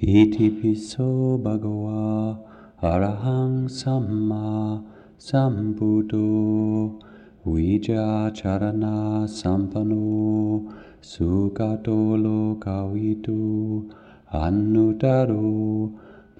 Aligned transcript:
Iti 0.00 0.48
piso 0.48 1.42
bhagava 1.42 2.38
arahang 2.80 3.66
samma 3.66 4.84
sambuddho 5.18 7.02
vijaya 7.44 8.30
charana 8.30 9.26
sampano 9.26 10.70
sugato 11.02 12.14
lokavitu 12.14 13.90
anuttaro 14.32 15.90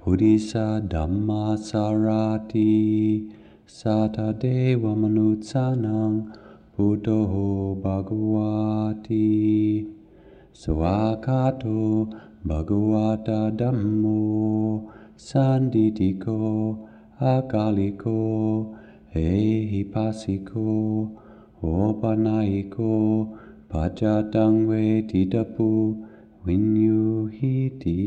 buddhisa 0.07 0.79
dhamma 0.89 1.59
sarati 1.59 3.27
sata 3.67 4.39
deva 4.39 4.95
manutsanang 4.95 6.31
bhagavati 7.83 9.27
swakato 10.55 12.07
Bhagavata 12.47 13.51
Dhammo 13.57 14.91
Sanditiko 15.17 16.79
Akaliko 17.21 18.75
Ehipassiko 19.15 21.11
Opanayiko 21.63 23.35
Pajatangwe 23.69 25.03
Titapu 25.11 25.97
Vinyuhiti. 26.47 27.99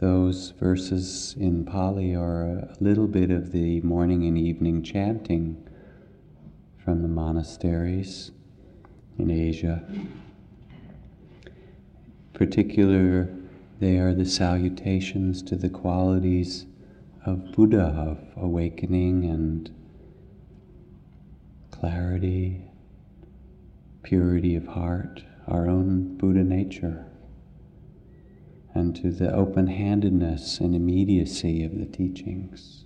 Those 0.00 0.50
verses 0.50 1.34
in 1.40 1.64
Pali 1.64 2.14
are 2.14 2.44
a 2.44 2.76
little 2.78 3.08
bit 3.08 3.32
of 3.32 3.50
the 3.50 3.80
morning 3.80 4.26
and 4.26 4.38
evening 4.38 4.84
chanting 4.84 5.68
from 6.76 7.02
the 7.02 7.08
monasteries 7.08 8.30
in 9.18 9.28
Asia. 9.28 9.82
Particular, 12.32 13.28
they 13.80 13.98
are 13.98 14.14
the 14.14 14.24
salutations 14.24 15.42
to 15.42 15.56
the 15.56 15.68
qualities 15.68 16.66
of 17.26 17.50
Buddha, 17.50 17.86
of 17.86 18.20
awakening 18.36 19.24
and 19.24 19.68
clarity, 21.72 22.62
purity 24.04 24.54
of 24.54 24.64
heart, 24.64 25.24
our 25.48 25.68
own 25.68 26.16
Buddha 26.18 26.44
nature 26.44 27.07
and 28.74 28.94
to 28.96 29.10
the 29.10 29.32
open 29.32 29.66
handedness 29.66 30.58
and 30.60 30.74
immediacy 30.74 31.64
of 31.64 31.78
the 31.78 31.86
teachings. 31.86 32.84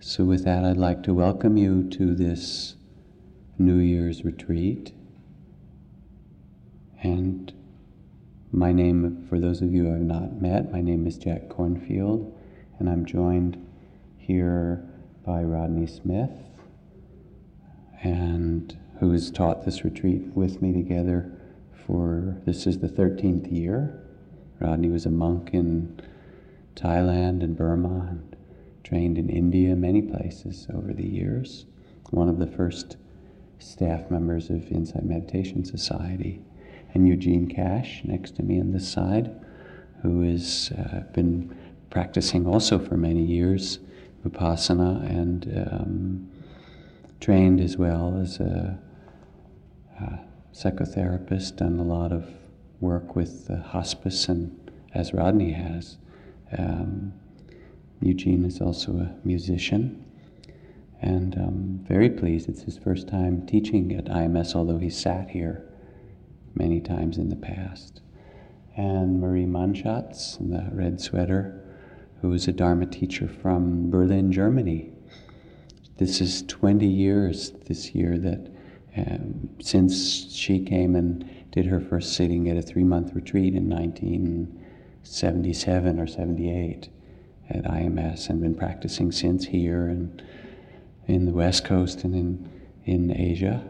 So, 0.00 0.24
with 0.24 0.44
that, 0.44 0.64
I'd 0.64 0.76
like 0.76 1.02
to 1.04 1.14
welcome 1.14 1.56
you 1.56 1.88
to 1.90 2.14
this 2.14 2.76
New 3.58 3.78
Year's 3.78 4.24
retreat. 4.24 4.92
And 7.02 7.52
my 8.52 8.72
name, 8.72 9.26
for 9.28 9.40
those 9.40 9.62
of 9.62 9.72
you 9.72 9.92
I've 9.92 10.00
not 10.00 10.40
met, 10.40 10.70
my 10.70 10.80
name 10.80 11.06
is 11.06 11.16
Jack 11.16 11.48
Kornfield, 11.48 12.32
and 12.78 12.88
I'm 12.88 13.04
joined 13.04 13.66
here 14.18 14.88
by 15.24 15.42
Rodney 15.42 15.86
Smith, 15.86 16.30
and 18.02 18.76
who 19.00 19.10
has 19.12 19.30
taught 19.30 19.64
this 19.64 19.84
retreat 19.84 20.22
with 20.34 20.62
me 20.62 20.72
together 20.72 21.32
for 21.86 22.40
this 22.46 22.66
is 22.66 22.78
the 22.78 22.88
13th 22.88 23.50
year. 23.52 24.03
Rodney 24.60 24.88
was 24.88 25.06
a 25.06 25.10
monk 25.10 25.50
in 25.52 26.00
Thailand 26.76 27.42
and 27.42 27.56
Burma 27.56 28.08
and 28.10 28.36
trained 28.82 29.18
in 29.18 29.28
India, 29.28 29.74
many 29.74 30.02
places 30.02 30.66
over 30.72 30.92
the 30.92 31.06
years. 31.06 31.66
One 32.10 32.28
of 32.28 32.38
the 32.38 32.46
first 32.46 32.96
staff 33.58 34.10
members 34.10 34.50
of 34.50 34.70
Insight 34.70 35.04
Meditation 35.04 35.64
Society. 35.64 36.42
And 36.92 37.08
Eugene 37.08 37.48
Cash, 37.48 38.02
next 38.04 38.36
to 38.36 38.42
me 38.42 38.60
on 38.60 38.72
this 38.72 38.88
side, 38.88 39.34
who 40.02 40.20
has 40.22 40.70
uh, 40.78 41.00
been 41.12 41.56
practicing 41.90 42.46
also 42.46 42.78
for 42.78 42.96
many 42.96 43.22
years 43.22 43.78
Vipassana 44.24 45.08
and 45.08 45.70
um, 45.70 46.30
trained 47.20 47.60
as 47.60 47.76
well 47.76 48.18
as 48.20 48.40
a, 48.40 48.78
a 50.00 50.18
psychotherapist, 50.52 51.56
done 51.56 51.78
a 51.78 51.82
lot 51.82 52.12
of 52.12 52.26
work 52.80 53.16
with 53.16 53.46
the 53.46 53.58
hospice, 53.58 54.28
and 54.28 54.70
as 54.94 55.12
Rodney 55.12 55.52
has. 55.52 55.98
Um, 56.56 57.12
Eugene 58.00 58.44
is 58.44 58.60
also 58.60 58.92
a 58.92 59.14
musician, 59.24 60.04
and 61.00 61.34
I'm 61.34 61.84
very 61.88 62.10
pleased. 62.10 62.48
It's 62.48 62.62
his 62.62 62.78
first 62.78 63.08
time 63.08 63.46
teaching 63.46 63.92
at 63.92 64.06
IMS, 64.06 64.54
although 64.54 64.78
he 64.78 64.90
sat 64.90 65.30
here 65.30 65.64
many 66.54 66.80
times 66.80 67.18
in 67.18 67.28
the 67.28 67.36
past. 67.36 68.00
And 68.76 69.20
Marie 69.20 69.46
Mannschatz, 69.46 70.38
in 70.40 70.50
the 70.50 70.68
red 70.72 71.00
sweater, 71.00 71.60
who 72.20 72.32
is 72.32 72.48
a 72.48 72.52
Dharma 72.52 72.86
teacher 72.86 73.28
from 73.28 73.90
Berlin, 73.90 74.32
Germany. 74.32 74.92
This 75.98 76.20
is 76.20 76.42
20 76.42 76.86
years 76.86 77.52
this 77.66 77.94
year 77.94 78.18
that 78.18 78.50
um, 78.96 79.48
since 79.60 80.32
she 80.32 80.60
came 80.60 80.96
and 80.96 81.28
did 81.54 81.66
her 81.66 81.78
first 81.78 82.14
sitting 82.14 82.48
at 82.50 82.56
a 82.56 82.62
three 82.62 82.82
month 82.82 83.14
retreat 83.14 83.54
in 83.54 83.70
1977 83.70 86.00
or 86.00 86.06
78 86.08 86.88
at 87.48 87.62
IMS 87.62 88.28
and 88.28 88.40
been 88.40 88.56
practicing 88.56 89.12
since 89.12 89.44
here 89.44 89.86
and 89.86 90.20
in 91.06 91.26
the 91.26 91.32
West 91.32 91.64
Coast 91.64 92.02
and 92.02 92.16
in, 92.16 92.50
in 92.86 93.16
Asia. 93.16 93.62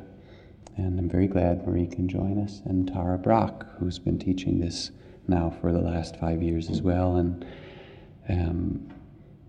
And 0.78 0.98
I'm 0.98 1.10
very 1.10 1.26
glad 1.26 1.66
Marie 1.66 1.86
can 1.86 2.08
join 2.08 2.42
us, 2.42 2.62
and 2.64 2.88
Tara 2.88 3.18
Brach, 3.18 3.66
who's 3.78 3.98
been 3.98 4.18
teaching 4.18 4.60
this 4.60 4.90
now 5.28 5.54
for 5.60 5.70
the 5.70 5.82
last 5.82 6.16
five 6.16 6.42
years 6.42 6.70
as 6.70 6.80
well, 6.80 7.16
and 7.16 7.44
um, 8.30 8.88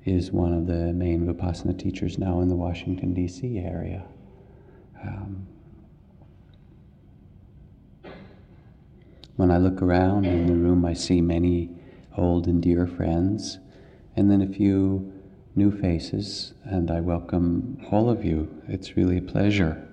is 0.03 0.33
one 0.33 0.53
of 0.53 0.67
the 0.67 0.91
main 0.91 1.25
Vipassana 1.25 1.79
teachers 1.79 2.19
now 2.19 2.41
in 2.41 2.49
the 2.49 2.55
Washington, 2.55 3.13
D.C. 3.13 3.59
area. 3.59 4.03
Um, 5.01 5.47
When 9.35 9.51
I 9.51 9.57
look 9.57 9.81
around 9.81 10.25
in 10.25 10.47
the 10.47 10.55
room, 10.55 10.85
I 10.85 10.93
see 10.93 11.19
many 11.19 11.69
old 12.17 12.47
and 12.47 12.61
dear 12.61 12.87
friends, 12.87 13.59
and 14.15 14.31
then 14.31 14.41
a 14.41 14.47
few 14.47 15.11
new 15.55 15.71
faces, 15.71 16.53
and 16.63 16.89
I 16.89 17.01
welcome 17.01 17.85
all 17.91 18.09
of 18.09 18.23
you. 18.23 18.61
It's 18.69 18.95
really 18.95 19.17
a 19.17 19.21
pleasure 19.21 19.87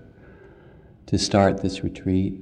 to 1.06 1.19
start 1.19 1.60
this 1.60 1.82
retreat 1.82 2.41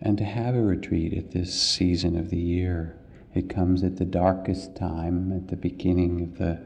and 0.00 0.18
to 0.18 0.24
have 0.24 0.56
a 0.56 0.62
retreat 0.62 1.14
at 1.14 1.30
this 1.30 1.54
season 1.54 2.16
of 2.16 2.28
the 2.28 2.40
year. 2.40 2.96
It 3.32 3.48
comes 3.48 3.84
at 3.84 3.96
the 3.96 4.04
darkest 4.04 4.74
time, 4.74 5.32
at 5.32 5.48
the 5.48 5.56
beginning 5.56 6.22
of 6.22 6.38
the 6.38 6.60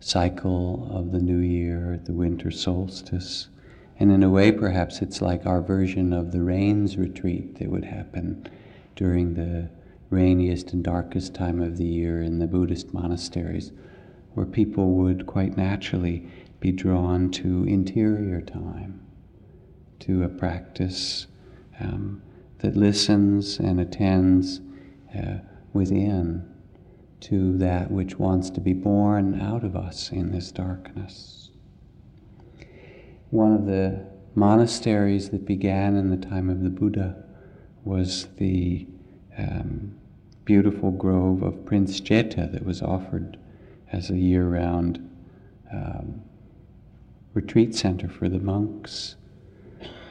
cycle 0.00 0.88
of 0.90 1.12
the 1.12 1.20
new 1.20 1.38
year, 1.38 2.00
the 2.04 2.12
winter 2.12 2.50
solstice. 2.50 3.48
And 3.98 4.10
in 4.10 4.22
a 4.22 4.30
way, 4.30 4.50
perhaps 4.50 5.02
it's 5.02 5.22
like 5.22 5.46
our 5.46 5.60
version 5.60 6.12
of 6.12 6.32
the 6.32 6.42
rains 6.42 6.96
retreat 6.96 7.58
that 7.58 7.70
would 7.70 7.84
happen 7.84 8.48
during 8.96 9.34
the 9.34 9.70
rainiest 10.10 10.72
and 10.72 10.82
darkest 10.82 11.34
time 11.34 11.60
of 11.60 11.76
the 11.76 11.84
year 11.84 12.20
in 12.20 12.38
the 12.38 12.46
Buddhist 12.46 12.92
monasteries, 12.92 13.72
where 14.32 14.46
people 14.46 14.90
would 14.92 15.26
quite 15.26 15.56
naturally 15.56 16.28
be 16.60 16.72
drawn 16.72 17.30
to 17.30 17.64
interior 17.64 18.40
time, 18.40 19.00
to 20.00 20.24
a 20.24 20.28
practice 20.28 21.26
um, 21.80 22.20
that 22.58 22.76
listens 22.76 23.58
and 23.58 23.80
attends 23.80 24.60
uh, 25.16 25.38
within 25.72 26.48
to 27.20 27.56
that 27.58 27.90
which 27.90 28.18
wants 28.18 28.50
to 28.50 28.60
be 28.60 28.72
born 28.72 29.40
out 29.40 29.64
of 29.64 29.76
us 29.76 30.10
in 30.10 30.32
this 30.32 30.50
darkness 30.52 31.43
one 33.34 33.52
of 33.52 33.66
the 33.66 34.00
monasteries 34.36 35.30
that 35.30 35.44
began 35.44 35.96
in 35.96 36.08
the 36.08 36.16
time 36.16 36.48
of 36.48 36.62
the 36.62 36.70
Buddha 36.70 37.16
was 37.82 38.28
the 38.36 38.86
um, 39.36 39.92
beautiful 40.44 40.92
grove 40.92 41.42
of 41.42 41.66
Prince 41.66 42.00
Jeta 42.00 42.50
that 42.52 42.64
was 42.64 42.80
offered 42.80 43.36
as 43.90 44.08
a 44.08 44.16
year 44.16 44.46
round 44.46 45.10
um, 45.72 46.22
retreat 47.32 47.74
center 47.74 48.08
for 48.08 48.28
the 48.28 48.38
monks. 48.38 49.16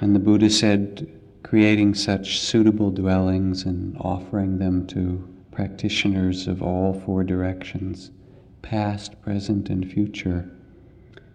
And 0.01 0.13
the 0.13 0.19
Buddha 0.19 0.49
said, 0.49 1.09
creating 1.43 1.93
such 1.93 2.41
suitable 2.41 2.91
dwellings 2.91 3.63
and 3.63 3.95
offering 4.01 4.59
them 4.59 4.85
to 4.87 5.25
practitioners 5.49 6.45
of 6.45 6.61
all 6.61 6.93
four 7.05 7.23
directions, 7.23 8.11
past, 8.61 9.21
present, 9.21 9.69
and 9.69 9.89
future, 9.89 10.52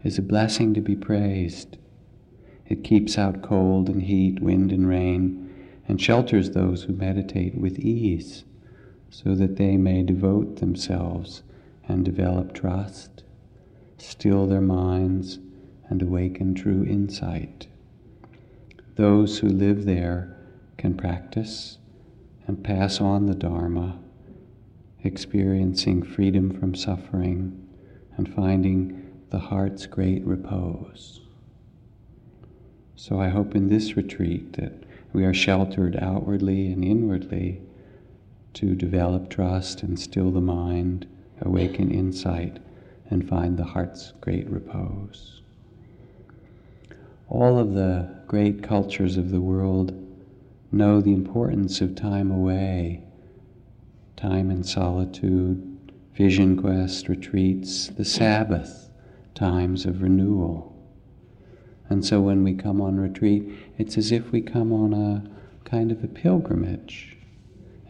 is 0.09 0.17
a 0.17 0.23
blessing 0.23 0.73
to 0.73 0.81
be 0.81 0.97
praised. 0.97 1.77
It 2.67 2.83
keeps 2.83 3.19
out 3.19 3.43
cold 3.43 3.91
and 3.91 4.03
heat, 4.03 4.41
wind 4.41 4.73
and 4.73 4.89
rain, 4.89 5.55
and 5.87 6.01
shelters 6.01 6.51
those 6.51 6.85
who 6.85 6.95
meditate 6.95 7.55
with 7.55 7.79
ease, 7.79 8.45
so 9.11 9.35
that 9.35 9.57
they 9.57 9.77
may 9.77 10.03
devote 10.03 10.61
themselves 10.61 11.43
and 11.87 12.07
develop 12.07 12.55
trust, 12.55 13.23
still 13.99 14.47
their 14.47 14.63
minds, 14.63 15.41
and 15.91 16.01
awaken 16.01 16.55
true 16.55 16.85
insight. 16.85 17.67
Those 18.97 19.41
who 19.41 19.49
live 19.49 19.85
there 19.85 20.35
can 20.79 20.97
practice 20.97 21.77
and 22.47 22.65
pass 22.65 22.99
on 22.99 23.27
the 23.27 23.35
Dharma, 23.35 23.99
experiencing 25.05 26.03
freedom 26.03 26.59
from 26.59 26.75
suffering 26.75 27.69
and 28.17 28.35
finding 28.35 28.98
the 29.31 29.39
heart's 29.39 29.87
great 29.87 30.25
repose. 30.25 31.21
So 32.97 33.21
I 33.21 33.29
hope 33.29 33.55
in 33.55 33.69
this 33.69 33.97
retreat 33.97 34.55
that 34.55 34.73
we 35.13 35.25
are 35.25 35.35
sheltered 35.35 35.97
outwardly 35.97 36.73
and 36.73 36.85
inwardly 36.85 37.63
to 38.55 38.75
develop 38.75 39.31
trust 39.31 39.83
and 39.83 39.99
still 39.99 40.31
the 40.31 40.41
mind, 40.41 41.07
awaken 41.43 41.91
insight, 41.91 42.59
and 43.11 43.29
find 43.29 43.57
the 43.57 43.65
heart's 43.65 44.13
great 44.21 44.49
repose. 44.49 45.43
All 47.29 47.59
of 47.59 47.75
the 47.75 48.23
great 48.27 48.63
cultures 48.63 49.17
of 49.17 49.31
the 49.31 49.41
world 49.41 49.93
know 50.73 51.01
the 51.01 51.13
importance 51.13 51.81
of 51.81 51.95
time 51.95 52.31
away, 52.31 53.05
time 54.17 54.51
in 54.51 54.65
solitude, 54.65 55.93
vision 56.15 56.61
quest 56.61 57.09
retreats, 57.09 57.89
the 57.89 58.05
Sabbath, 58.05 58.88
times 59.39 59.87
of 59.87 60.03
renewal. 60.03 60.75
And 61.89 62.05
so 62.05 62.21
when 62.21 62.43
we 62.45 62.55
come 62.55 62.81
on 62.81 62.99
retreat, 62.99 63.49
it's 63.79 63.97
as 63.97 64.13
if 64.13 64.31
we 64.33 64.41
come 64.41 64.73
on 64.73 64.93
a 64.93 65.25
kind 65.69 65.93
of 65.93 66.03
a 66.03 66.09
pilgrimage 66.09 67.17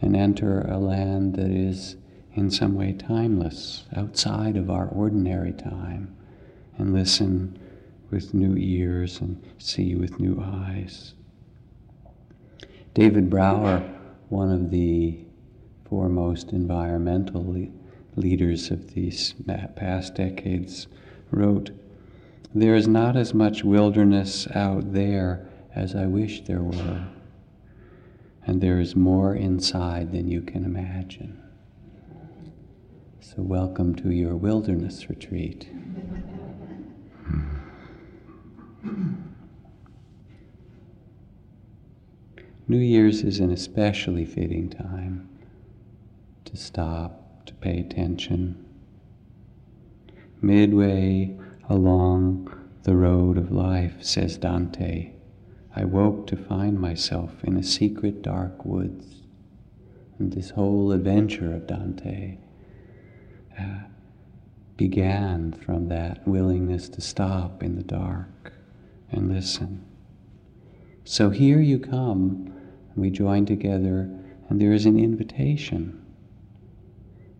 and 0.01 0.15
enter 0.15 0.61
a 0.61 0.77
land 0.77 1.35
that 1.35 1.51
is 1.51 1.97
in 2.33 2.49
some 2.49 2.75
way 2.75 2.93
timeless, 2.93 3.85
outside 3.95 4.55
of 4.55 4.69
our 4.69 4.87
ordinary 4.87 5.51
time, 5.51 6.15
and 6.77 6.93
listen 6.93 7.57
with 8.11 8.33
new 8.33 8.55
ears 8.55 9.19
and 9.19 9.43
see 9.57 9.95
with 9.95 10.19
new 10.19 10.41
eyes. 10.41 11.13
David 12.93 13.29
Brower, 13.29 13.79
one 14.29 14.51
of 14.51 14.71
the 14.71 15.19
foremost 15.89 16.51
environmental 16.51 17.43
le- 17.45 17.67
leaders 18.15 18.71
of 18.71 18.93
these 18.93 19.33
uh, 19.49 19.67
past 19.75 20.15
decades, 20.15 20.87
wrote, 21.31 21.71
There 22.53 22.75
is 22.75 22.87
not 22.87 23.15
as 23.15 23.33
much 23.33 23.63
wilderness 23.63 24.47
out 24.55 24.93
there 24.93 25.47
as 25.75 25.95
I 25.95 26.05
wish 26.05 26.41
there 26.41 26.63
were, 26.63 27.07
and 28.45 28.61
there 28.61 28.79
is 28.79 28.95
more 28.95 29.35
inside 29.35 30.11
than 30.11 30.27
you 30.27 30.41
can 30.41 30.65
imagine. 30.65 31.41
So, 33.21 33.41
welcome 33.41 33.95
to 33.95 34.11
your 34.11 34.35
wilderness 34.35 35.09
retreat. 35.09 35.69
New 42.67 42.77
Year's 42.77 43.23
is 43.23 43.39
an 43.39 43.51
especially 43.51 44.25
fitting 44.25 44.69
time 44.69 45.27
to 46.45 46.55
stop, 46.55 47.45
to 47.47 47.53
pay 47.55 47.79
attention. 47.79 48.63
Midway 50.41 51.37
along 51.67 52.49
the 52.83 52.95
road 52.95 53.37
of 53.37 53.51
life, 53.51 54.03
says 54.03 54.37
Dante, 54.37 55.11
I 55.75 55.85
woke 55.85 56.27
to 56.27 56.37
find 56.37 56.79
myself 56.79 57.43
in 57.43 57.57
a 57.57 57.63
secret 57.63 58.21
dark 58.21 58.65
woods. 58.65 59.23
And 60.17 60.31
this 60.33 60.51
whole 60.51 60.91
adventure 60.91 61.53
of 61.53 61.67
Dante 61.67 62.37
uh, 63.59 63.79
began 64.77 65.51
from 65.51 65.89
that 65.89 66.27
willingness 66.27 66.89
to 66.89 67.01
stop 67.01 67.61
in 67.61 67.75
the 67.75 67.83
dark 67.83 68.53
and 69.11 69.29
listen. 69.29 69.85
So 71.03 71.29
here 71.29 71.59
you 71.59 71.79
come, 71.79 72.53
we 72.95 73.09
join 73.09 73.45
together, 73.45 74.09
and 74.49 74.61
there 74.61 74.73
is 74.73 74.85
an 74.85 74.97
invitation 74.97 76.05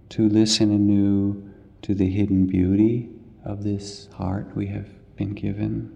to 0.09 0.27
listen 0.27 0.71
anew 0.71 1.48
to 1.81 1.93
the 1.93 2.09
hidden 2.09 2.45
beauty 2.45 3.09
of 3.43 3.63
this 3.63 4.07
heart 4.13 4.55
we 4.55 4.67
have 4.67 4.89
been 5.15 5.33
given, 5.33 5.95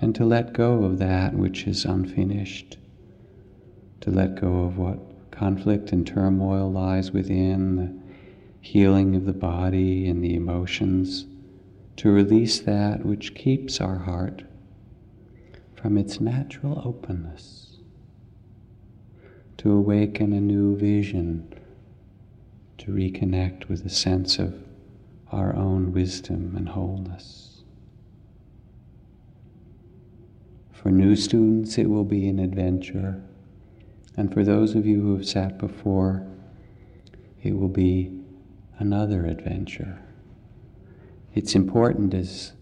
and 0.00 0.14
to 0.14 0.24
let 0.24 0.52
go 0.52 0.84
of 0.84 0.98
that 0.98 1.34
which 1.34 1.66
is 1.66 1.84
unfinished, 1.84 2.76
to 4.00 4.10
let 4.10 4.40
go 4.40 4.64
of 4.64 4.76
what 4.78 5.30
conflict 5.30 5.92
and 5.92 6.06
turmoil 6.06 6.70
lies 6.70 7.12
within, 7.12 7.76
the 7.76 7.94
healing 8.60 9.16
of 9.16 9.24
the 9.24 9.32
body 9.32 10.06
and 10.08 10.22
the 10.22 10.34
emotions, 10.34 11.26
to 11.96 12.10
release 12.10 12.60
that 12.60 13.04
which 13.04 13.34
keeps 13.34 13.80
our 13.80 13.98
heart 13.98 14.42
from 15.74 15.98
its 15.98 16.20
natural 16.20 16.80
openness, 16.84 17.78
to 19.56 19.72
awaken 19.72 20.32
a 20.32 20.40
new 20.40 20.76
vision, 20.76 21.52
to 22.78 22.90
reconnect 22.90 23.68
with 23.68 23.84
a 23.84 23.90
sense 23.90 24.38
of 24.38 24.54
our 25.30 25.54
own 25.54 25.92
wisdom 25.92 26.54
and 26.56 26.68
wholeness. 26.68 27.62
For 30.72 30.90
new 30.90 31.14
students, 31.14 31.78
it 31.78 31.88
will 31.88 32.04
be 32.04 32.28
an 32.28 32.38
adventure. 32.38 33.22
And 34.16 34.32
for 34.32 34.42
those 34.42 34.74
of 34.74 34.84
you 34.84 35.00
who 35.00 35.14
have 35.14 35.26
sat 35.26 35.58
before, 35.58 36.26
it 37.42 37.56
will 37.56 37.68
be 37.68 38.20
another 38.78 39.26
adventure. 39.26 40.00
It's 41.34 41.54
important 41.54 42.12
as 42.14 42.52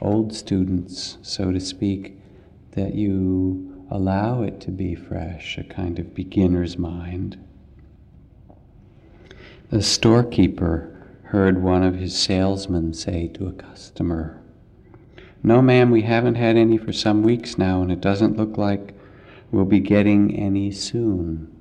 old 0.00 0.34
students, 0.34 1.18
so 1.22 1.52
to 1.52 1.60
speak, 1.60 2.18
that 2.72 2.94
you 2.94 3.86
allow 3.90 4.42
it 4.42 4.60
to 4.62 4.70
be 4.70 4.94
fresh, 4.94 5.56
a 5.56 5.64
kind 5.64 5.98
of 5.98 6.14
beginner's 6.14 6.76
mind. 6.76 7.38
The 9.72 9.80
storekeeper 9.80 10.94
heard 11.22 11.62
one 11.62 11.82
of 11.82 11.94
his 11.94 12.14
salesmen 12.14 12.92
say 12.92 13.28
to 13.28 13.46
a 13.46 13.54
customer, 13.54 14.38
No, 15.42 15.62
ma'am, 15.62 15.90
we 15.90 16.02
haven't 16.02 16.34
had 16.34 16.58
any 16.58 16.76
for 16.76 16.92
some 16.92 17.22
weeks 17.22 17.56
now, 17.56 17.80
and 17.80 17.90
it 17.90 18.02
doesn't 18.02 18.36
look 18.36 18.58
like 18.58 18.94
we'll 19.50 19.64
be 19.64 19.80
getting 19.80 20.38
any 20.38 20.72
soon. 20.72 21.58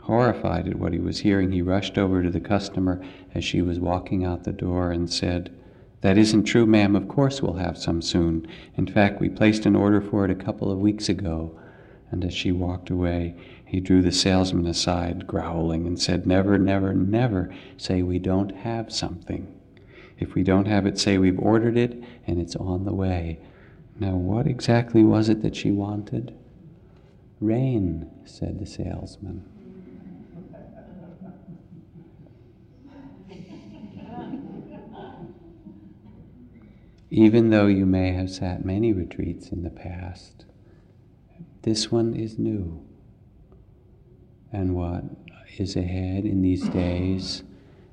Horrified 0.00 0.66
at 0.66 0.80
what 0.80 0.92
he 0.92 0.98
was 0.98 1.20
hearing, 1.20 1.52
he 1.52 1.62
rushed 1.62 1.96
over 1.96 2.20
to 2.20 2.30
the 2.30 2.40
customer 2.40 3.00
as 3.32 3.44
she 3.44 3.62
was 3.62 3.78
walking 3.78 4.24
out 4.24 4.42
the 4.42 4.50
door 4.50 4.90
and 4.90 5.08
said, 5.08 5.56
that 6.00 6.18
isn't 6.18 6.42
true, 6.46 6.66
ma'am. 6.66 6.96
Of 6.96 7.06
course 7.06 7.40
we'll 7.40 7.54
have 7.54 7.78
some 7.78 8.02
soon. 8.02 8.44
In 8.76 8.88
fact, 8.88 9.20
we 9.20 9.28
placed 9.28 9.66
an 9.66 9.76
order 9.76 10.00
for 10.00 10.24
it 10.24 10.32
a 10.32 10.44
couple 10.44 10.68
of 10.68 10.80
weeks 10.80 11.08
ago. 11.08 11.56
And 12.10 12.24
as 12.24 12.34
she 12.34 12.50
walked 12.50 12.90
away, 12.90 13.36
he 13.64 13.80
drew 13.80 14.02
the 14.02 14.12
salesman 14.12 14.66
aside, 14.66 15.26
growling, 15.26 15.86
and 15.86 16.00
said, 16.00 16.26
Never, 16.26 16.58
never, 16.58 16.94
never 16.94 17.52
say 17.76 18.02
we 18.02 18.18
don't 18.18 18.54
have 18.56 18.92
something. 18.92 19.52
If 20.18 20.34
we 20.34 20.42
don't 20.42 20.66
have 20.66 20.86
it, 20.86 20.98
say 20.98 21.18
we've 21.18 21.38
ordered 21.38 21.76
it 21.76 22.02
and 22.26 22.40
it's 22.40 22.56
on 22.56 22.84
the 22.84 22.94
way. 22.94 23.40
Now, 23.98 24.14
what 24.14 24.46
exactly 24.46 25.04
was 25.04 25.28
it 25.28 25.42
that 25.42 25.56
she 25.56 25.70
wanted? 25.70 26.34
Rain, 27.40 28.10
said 28.24 28.58
the 28.58 28.66
salesman. 28.66 29.44
Even 37.10 37.50
though 37.50 37.66
you 37.66 37.86
may 37.86 38.12
have 38.12 38.30
sat 38.30 38.64
many 38.64 38.92
retreats 38.92 39.50
in 39.50 39.62
the 39.62 39.70
past, 39.70 40.46
this 41.62 41.90
one 41.90 42.14
is 42.14 42.38
new. 42.38 42.84
And 44.54 44.76
what 44.76 45.02
is 45.58 45.74
ahead 45.74 46.24
in 46.24 46.40
these 46.40 46.68
days, 46.68 47.42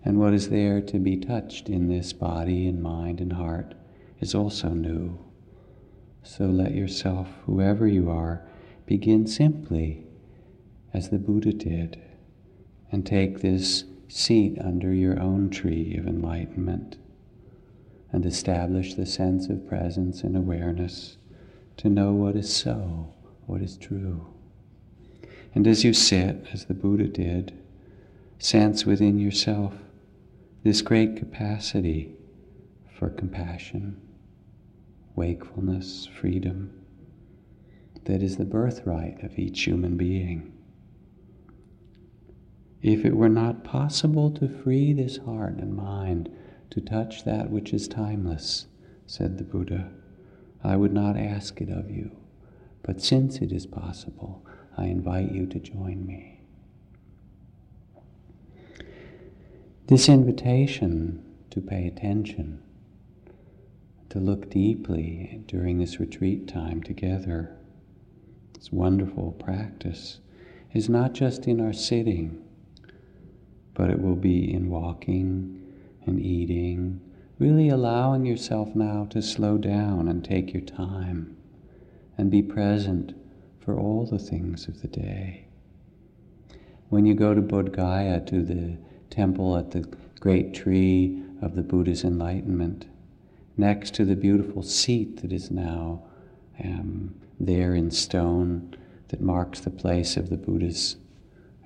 and 0.06 0.20
what 0.20 0.32
is 0.32 0.50
there 0.50 0.80
to 0.80 1.00
be 1.00 1.18
touched 1.18 1.68
in 1.70 1.88
this 1.88 2.14
body 2.14 2.68
and 2.68 2.84
mind 2.84 3.20
and 3.20 3.34
heart, 3.34 3.74
is 4.20 4.36
also 4.36 4.70
new. 4.70 5.18
So 6.22 6.46
let 6.46 6.76
yourself, 6.76 7.30
whoever 7.48 7.88
you 7.88 8.12
are, 8.12 8.48
begin 8.86 9.26
simply 9.26 10.06
as 10.94 11.10
the 11.10 11.18
Buddha 11.18 11.52
did, 11.52 12.00
and 12.92 13.08
take 13.08 13.42
this 13.42 13.86
seat 14.08 14.60
under 14.64 14.94
your 14.94 15.20
own 15.20 15.50
tree 15.50 15.98
of 15.98 16.06
enlightenment 16.06 16.98
and 18.12 18.24
establish 18.24 18.94
the 18.94 19.08
sense 19.08 19.50
of 19.50 19.68
presence 19.68 20.22
and 20.22 20.38
awareness 20.38 21.18
to 21.78 21.90
know 21.90 22.14
what 22.14 22.36
is 22.36 22.54
so, 22.54 23.16
what 23.48 23.64
is 23.64 23.78
true. 23.78 24.32
And 25.54 25.68
as 25.68 25.84
you 25.84 25.94
sit, 25.94 26.46
as 26.54 26.66
the 26.66 26.74
Buddha 26.74 27.08
did, 27.08 27.54
sense 28.40 28.86
within 28.86 29.20
yourself 29.20 29.74
this 30.64 30.82
great 30.82 31.18
capacity 31.18 32.14
for 32.98 33.10
compassion, 33.10 34.00
wakefulness, 35.16 36.08
freedom, 36.20 36.72
that 38.06 38.22
is 38.22 38.38
the 38.38 38.46
birthright 38.46 39.24
of 39.24 39.38
each 39.38 39.64
human 39.64 39.98
being. 39.98 40.54
If 42.82 43.06
it 43.06 43.16
were 43.16 43.30
not 43.30 43.64
possible 43.64 44.32
to 44.32 44.48
free 44.48 44.94
this 44.94 45.18
heart 45.18 45.58
and 45.58 45.76
mind 45.76 46.30
to 46.72 46.82
touch 46.82 47.26
that 47.26 47.52
which 47.52 47.74
is 47.74 47.88
timeless, 47.88 48.68
said 49.06 49.38
the 49.38 49.44
Buddha. 49.44 49.92
I 50.64 50.78
would 50.78 50.94
not 50.94 51.18
ask 51.18 51.60
it 51.62 51.70
of 51.70 51.92
you, 51.92 52.12
but 52.82 53.02
since 53.02 53.38
it 53.38 53.52
is 53.52 53.66
possible, 53.66 54.46
I 54.78 54.86
invite 54.86 55.32
you 55.32 55.46
to 55.48 55.60
join 55.60 56.06
me. 56.06 56.40
This 59.88 60.08
invitation 60.08 61.24
to 61.50 61.60
pay 61.60 61.86
attention, 61.86 62.62
to 64.10 64.20
look 64.20 64.50
deeply 64.50 65.44
during 65.48 65.80
this 65.80 66.00
retreat 66.00 66.48
time 66.48 66.82
together, 66.82 67.58
this 68.54 68.72
wonderful 68.72 69.34
practice, 69.34 70.20
is 70.74 70.88
not 70.88 71.14
just 71.14 71.48
in 71.48 71.60
our 71.60 71.74
sitting, 71.74 72.42
but 73.74 73.90
it 73.90 74.02
will 74.02 74.16
be 74.16 74.54
in 74.54 74.70
walking 74.70 75.62
and 76.06 76.20
eating, 76.20 77.02
really 77.38 77.68
allowing 77.68 78.26
yourself 78.26 78.74
now 78.76 79.06
to 79.10 79.22
slow 79.22 79.58
down 79.58 80.08
and 80.08 80.24
take 80.24 80.54
your 80.54 80.64
time 80.64 81.36
and 82.18 82.32
be 82.32 82.42
present 82.42 83.14
for 83.64 83.78
all 83.78 84.06
the 84.06 84.20
things 84.20 84.68
of 84.68 84.82
the 84.82 84.88
day. 84.88 85.46
When 86.90 87.06
you 87.06 87.14
go 87.14 87.34
to 87.34 87.42
Bodh 87.42 87.72
Gaya, 87.72 88.20
to 88.22 88.44
the 88.44 88.78
temple 89.10 89.56
at 89.56 89.72
the 89.72 89.88
great 90.20 90.54
tree 90.54 91.24
of 91.42 91.56
the 91.56 91.62
Buddha's 91.62 92.04
enlightenment, 92.04 92.88
next 93.58 93.94
to 93.96 94.06
the 94.06 94.16
beautiful 94.16 94.64
seat 94.64 95.22
that 95.22 95.32
is 95.32 95.52
now 95.52 96.04
um, 96.64 97.16
there 97.40 97.76
in 97.76 97.92
stone 97.92 98.76
that 99.10 99.22
marks 99.22 99.60
the 99.60 99.70
place 99.70 100.18
of 100.18 100.30
the 100.30 100.38
Buddha's 100.38 100.98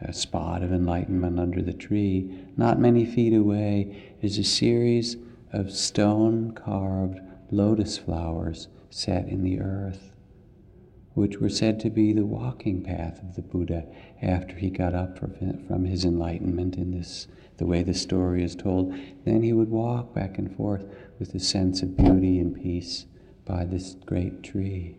uh, 0.06 0.12
spot 0.12 0.62
of 0.62 0.72
enlightenment 0.72 1.40
under 1.40 1.62
the 1.62 1.74
tree, 1.74 2.46
not 2.58 2.80
many 2.80 3.06
feet 3.06 3.34
away 3.34 4.14
is 4.22 4.38
a 4.38 4.44
series 4.44 5.16
of 5.54 5.72
stone 5.72 6.52
carved 6.52 7.20
lotus 7.52 7.98
flowers 7.98 8.68
set 8.90 9.28
in 9.28 9.44
the 9.44 9.60
earth 9.60 10.12
which 11.16 11.40
were 11.40 11.50
said 11.50 11.80
to 11.80 11.90
be 11.90 12.14
the 12.14 12.26
walking 12.26 12.84
path 12.84 13.22
of 13.24 13.36
the 13.36 13.42
Buddha 13.42 13.86
after 14.22 14.56
he 14.56 14.70
got 14.70 14.94
up 14.94 15.18
from 15.18 15.86
his 15.86 16.06
enlightenment 16.06 16.76
in 16.76 16.92
this, 16.92 17.28
the 17.58 17.66
way 17.66 17.82
the 17.84 17.94
story 17.94 18.44
is 18.44 18.56
told. 18.56 18.94
Then 19.24 19.42
he 19.42 19.54
would 19.54 19.70
walk 19.70 20.14
back 20.14 20.38
and 20.38 20.56
forth 20.56 20.86
with 21.18 21.34
a 21.34 21.40
sense 21.40 21.82
of 21.82 21.96
beauty 21.98 22.38
and 22.38 22.54
peace 22.54 23.06
by 23.46 23.64
this 23.66 23.96
great 24.06 24.44
tree. 24.44 24.98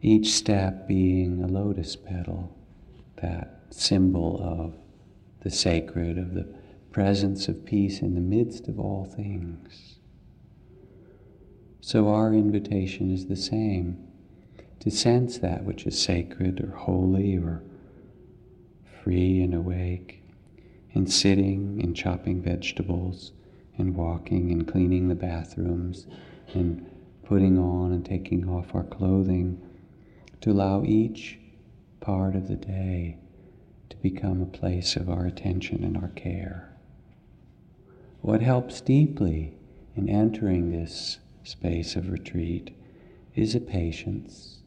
Each 0.00 0.32
step 0.32 0.88
being 0.88 1.42
a 1.42 1.46
lotus 1.46 1.94
petal, 1.94 2.56
that 3.20 3.64
symbol 3.70 4.40
of 4.42 4.74
the 5.42 5.50
sacred, 5.50 6.16
of 6.16 6.34
the 6.34 6.48
presence 6.90 7.48
of 7.48 7.66
peace 7.66 8.00
in 8.00 8.14
the 8.14 8.20
midst 8.20 8.66
of 8.68 8.80
all 8.80 9.04
things. 9.04 9.97
So 11.88 12.08
our 12.08 12.34
invitation 12.34 13.10
is 13.10 13.28
the 13.28 13.34
same 13.34 13.96
to 14.80 14.90
sense 14.90 15.38
that 15.38 15.64
which 15.64 15.86
is 15.86 15.98
sacred 15.98 16.60
or 16.60 16.76
holy 16.76 17.38
or 17.38 17.62
free 19.02 19.40
and 19.40 19.54
awake, 19.54 20.22
in 20.92 21.06
sitting, 21.06 21.80
in 21.80 21.94
chopping 21.94 22.42
vegetables, 22.42 23.32
in 23.78 23.94
walking, 23.94 24.50
in 24.50 24.66
cleaning 24.66 25.08
the 25.08 25.14
bathrooms, 25.14 26.06
in 26.54 26.86
putting 27.24 27.58
on 27.58 27.92
and 27.92 28.04
taking 28.04 28.46
off 28.46 28.74
our 28.74 28.84
clothing, 28.84 29.58
to 30.42 30.50
allow 30.50 30.84
each 30.84 31.38
part 32.00 32.36
of 32.36 32.48
the 32.48 32.56
day 32.56 33.16
to 33.88 33.96
become 33.96 34.42
a 34.42 34.58
place 34.58 34.94
of 34.94 35.08
our 35.08 35.24
attention 35.24 35.82
and 35.82 35.96
our 35.96 36.08
care. 36.08 36.70
What 38.20 38.42
helps 38.42 38.82
deeply 38.82 39.54
in 39.96 40.10
entering 40.10 40.70
this 40.70 41.20
space 41.42 41.96
of 41.96 42.10
retreat 42.10 42.76
is 43.34 43.54
a 43.54 43.60
patience 43.60 44.58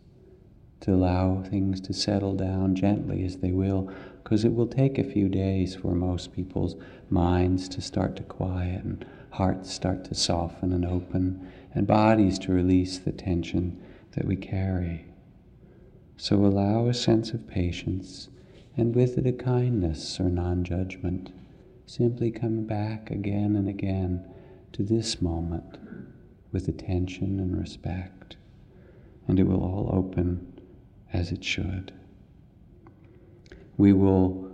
to 0.82 0.94
allow 0.94 1.44
things 1.44 1.80
to 1.80 1.94
settle 1.94 2.36
down 2.36 2.76
gently 2.76 3.24
as 3.24 3.38
they 3.38 3.52
will, 3.52 3.92
because 4.24 4.44
it 4.44 4.54
will 4.54 4.68
take 4.68 4.98
a 4.98 5.04
few 5.04 5.30
days 5.30 5.76
for 5.76 5.94
most 5.94 6.34
people's 6.34 6.76
minds 7.10 7.70
to 7.70 7.82
start 7.82 8.16
to 8.16 8.24
quiet 8.24 8.84
and 8.84 9.06
hearts 9.30 9.72
start 9.72 10.04
to 10.04 10.16
soften 10.16 10.74
and 10.74 10.86
open 10.86 11.48
and 11.74 11.88
bodies 11.88 12.38
to 12.40 12.52
release 12.52 12.98
the 12.98 13.12
tension 13.12 13.82
that 14.12 14.26
we 14.26 14.36
carry. 14.36 15.06
So 16.18 16.38
allow 16.46 16.88
a 16.88 16.94
sense 16.94 17.32
of 17.32 17.48
patience 17.48 18.30
and 18.76 18.96
with 18.96 19.18
it 19.18 19.28
a 19.28 19.32
kindness 19.32 20.20
or 20.20 20.30
non 20.30 20.64
judgment. 20.64 21.32
Simply 21.86 22.32
come 22.32 22.66
back 22.66 23.12
again 23.12 23.56
and 23.56 23.68
again 23.68 24.26
to 24.74 24.84
this 24.84 25.22
moment 25.22 25.78
with 26.52 26.68
attention 26.68 27.40
and 27.40 27.58
respect, 27.58 28.38
and 29.28 29.40
it 29.40 29.44
will 29.44 29.64
all 29.64 29.90
open 29.94 30.60
as 31.14 31.32
it 31.32 31.44
should. 31.44 31.94
We 33.78 33.94
will 33.94 34.52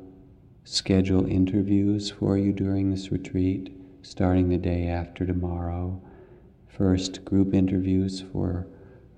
schedule 0.63 1.25
interviews 1.25 2.11
for 2.11 2.37
you 2.37 2.51
during 2.51 2.89
this 2.91 3.11
retreat, 3.11 3.75
starting 4.01 4.49
the 4.49 4.57
day 4.57 4.87
after 4.87 5.25
tomorrow. 5.25 6.01
First, 6.67 7.25
group 7.25 7.53
interviews 7.53 8.23
for 8.31 8.67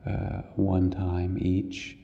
uh, 0.06 0.44
one 0.56 0.90
time 0.90 1.38
each, 1.42 1.98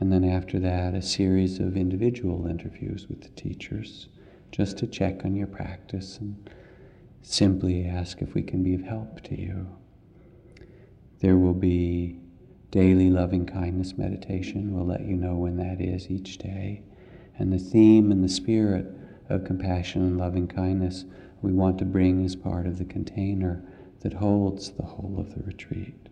and 0.00 0.12
then 0.12 0.24
after 0.24 0.58
that, 0.60 0.94
a 0.94 1.02
series 1.02 1.58
of 1.58 1.76
individual 1.76 2.46
interviews 2.46 3.06
with 3.08 3.22
the 3.22 3.28
teachers, 3.30 4.08
just 4.50 4.78
to 4.78 4.86
check 4.86 5.24
on 5.24 5.34
your 5.34 5.46
practice 5.46 6.18
and 6.18 6.50
simply 7.22 7.86
ask 7.86 8.22
if 8.22 8.34
we 8.34 8.42
can 8.42 8.62
be 8.62 8.74
of 8.74 8.82
help 8.82 9.20
to 9.22 9.40
you. 9.40 9.66
There 11.20 11.36
will 11.36 11.54
be 11.54 12.18
daily 12.70 13.10
loving 13.10 13.46
kindness 13.46 13.96
meditation. 13.96 14.74
We'll 14.74 14.86
let 14.86 15.06
you 15.06 15.16
know 15.16 15.36
when 15.36 15.56
that 15.56 15.80
is 15.80 16.10
each 16.10 16.38
day. 16.38 16.82
And 17.38 17.52
the 17.52 17.58
theme 17.58 18.12
and 18.12 18.22
the 18.22 18.28
spirit 18.28 18.86
of 19.28 19.44
compassion 19.44 20.02
and 20.02 20.18
loving 20.18 20.46
kindness 20.46 21.04
we 21.42 21.52
want 21.52 21.78
to 21.78 21.84
bring 21.84 22.24
as 22.24 22.36
part 22.36 22.66
of 22.66 22.78
the 22.78 22.84
container 22.84 23.62
that 24.00 24.14
holds 24.14 24.70
the 24.70 24.84
whole 24.84 25.16
of 25.18 25.34
the 25.34 25.42
retreat. 25.42 26.08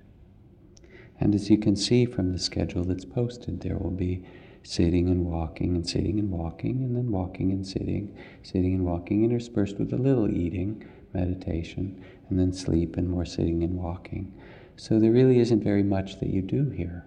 And 1.21 1.35
as 1.35 1.51
you 1.51 1.59
can 1.59 1.77
see 1.77 2.07
from 2.07 2.33
the 2.33 2.39
schedule 2.39 2.85
that's 2.85 3.05
posted, 3.05 3.61
there 3.61 3.79
will 3.79 3.91
be 3.91 4.25
sitting 4.63 5.09
and 5.09 5.27
walking 5.27 5.75
and 5.75 5.89
sitting 5.89 6.19
and 6.19 6.31
walking 6.31 6.83
and 6.83 6.97
then 6.97 7.11
walking 7.11 7.53
and 7.53 7.67
sitting, 7.67 8.17
sitting 8.43 8.75
and 8.75 8.85
walking, 8.85 9.25
interspersed 9.25 9.79
with 9.79 9.93
a 9.93 9.97
little 9.97 10.31
eating, 10.31 10.85
meditation, 11.13 12.03
and 12.29 12.39
then 12.39 12.53
sleep 12.53 12.97
and 12.97 13.09
more 13.09 13.25
sitting 13.25 13.63
and 13.63 13.77
walking. 13.77 14.33
So 14.77 14.99
there 14.99 15.13
really 15.13 15.39
isn't 15.39 15.63
very 15.63 15.83
much 15.83 16.21
that 16.21 16.29
you 16.29 16.43
do 16.43 16.69
here. 16.71 17.05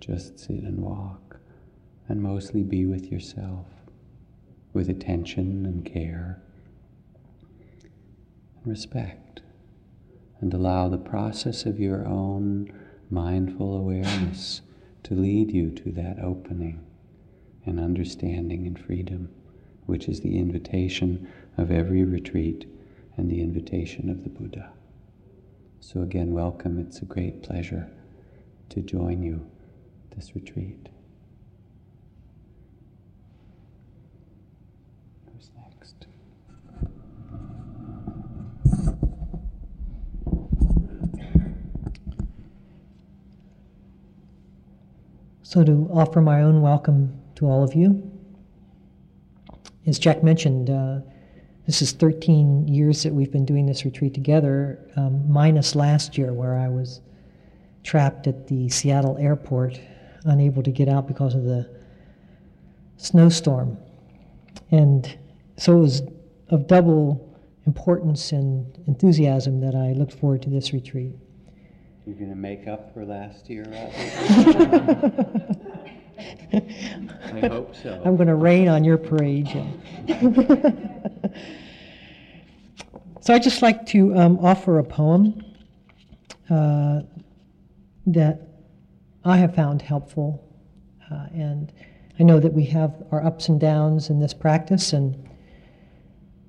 Just 0.00 0.38
sit 0.38 0.62
and 0.62 0.80
walk 0.80 1.38
and 2.08 2.22
mostly 2.22 2.62
be 2.62 2.86
with 2.86 3.10
yourself 3.10 3.66
with 4.72 4.88
attention 4.88 5.64
and 5.64 5.84
care 5.84 6.40
and 8.56 8.66
respect 8.66 9.40
and 10.40 10.52
allow 10.52 10.88
the 10.88 10.98
process 10.98 11.64
of 11.64 11.80
your 11.80 12.06
own 12.06 12.70
mindful 13.10 13.76
awareness 13.76 14.60
to 15.02 15.14
lead 15.14 15.50
you 15.50 15.70
to 15.70 15.90
that 15.92 16.18
opening 16.20 16.84
and 17.64 17.80
understanding 17.80 18.66
and 18.66 18.78
freedom, 18.78 19.28
which 19.86 20.08
is 20.08 20.20
the 20.20 20.38
invitation 20.38 21.26
of 21.56 21.70
every 21.70 22.04
retreat 22.04 22.66
and 23.16 23.30
the 23.30 23.40
invitation 23.40 24.10
of 24.10 24.22
the 24.22 24.28
Buddha. 24.28 24.70
So, 25.86 26.02
again, 26.02 26.32
welcome. 26.32 26.80
It's 26.80 27.00
a 27.00 27.04
great 27.04 27.44
pleasure 27.44 27.88
to 28.70 28.80
join 28.80 29.22
you 29.22 29.48
this 30.16 30.34
retreat. 30.34 30.88
Who's 35.32 35.52
next? 35.54 36.06
So, 45.44 45.62
to 45.62 45.88
offer 45.92 46.20
my 46.20 46.42
own 46.42 46.62
welcome 46.62 47.16
to 47.36 47.46
all 47.46 47.62
of 47.62 47.74
you, 47.76 48.10
as 49.86 50.00
Jack 50.00 50.24
mentioned, 50.24 50.68
uh, 50.68 51.02
this 51.66 51.82
is 51.82 51.92
13 51.92 52.68
years 52.68 53.02
that 53.02 53.12
we've 53.12 53.32
been 53.32 53.44
doing 53.44 53.66
this 53.66 53.84
retreat 53.84 54.14
together, 54.14 54.78
um, 54.96 55.30
minus 55.30 55.74
last 55.74 56.16
year 56.16 56.32
where 56.32 56.56
I 56.56 56.68
was 56.68 57.00
trapped 57.82 58.28
at 58.28 58.46
the 58.46 58.68
Seattle 58.68 59.16
airport, 59.18 59.80
unable 60.24 60.62
to 60.62 60.70
get 60.70 60.88
out 60.88 61.08
because 61.08 61.34
of 61.34 61.42
the 61.42 61.68
snowstorm. 62.96 63.76
And 64.70 65.18
so 65.56 65.78
it 65.78 65.80
was 65.80 66.02
of 66.50 66.68
double 66.68 67.36
importance 67.66 68.30
and 68.30 68.78
enthusiasm 68.86 69.60
that 69.60 69.74
I 69.74 69.92
looked 69.92 70.12
forward 70.12 70.42
to 70.42 70.50
this 70.50 70.72
retreat. 70.72 71.16
You're 72.06 72.14
going 72.14 72.30
to 72.30 72.36
make 72.36 72.68
up 72.68 72.94
for 72.94 73.04
last 73.04 73.50
year, 73.50 73.64
I 77.34 77.48
hope 77.48 77.74
so. 77.74 78.00
I'm 78.04 78.16
going 78.16 78.28
to 78.28 78.36
rain 78.36 78.68
on 78.68 78.84
your 78.84 78.96
parade. 78.96 79.48
So 83.20 83.34
I'd 83.34 83.42
just 83.42 83.62
like 83.62 83.86
to 83.86 84.14
um, 84.16 84.38
offer 84.38 84.78
a 84.78 84.84
poem 84.84 85.42
uh, 86.48 87.00
that 88.06 88.40
I 89.24 89.36
have 89.36 89.54
found 89.54 89.82
helpful. 89.82 90.42
Uh, 91.10 91.26
and 91.32 91.72
I 92.20 92.22
know 92.22 92.38
that 92.38 92.52
we 92.52 92.64
have 92.66 92.94
our 93.10 93.24
ups 93.24 93.48
and 93.48 93.60
downs 93.60 94.10
in 94.10 94.20
this 94.20 94.32
practice, 94.32 94.92
and 94.92 95.28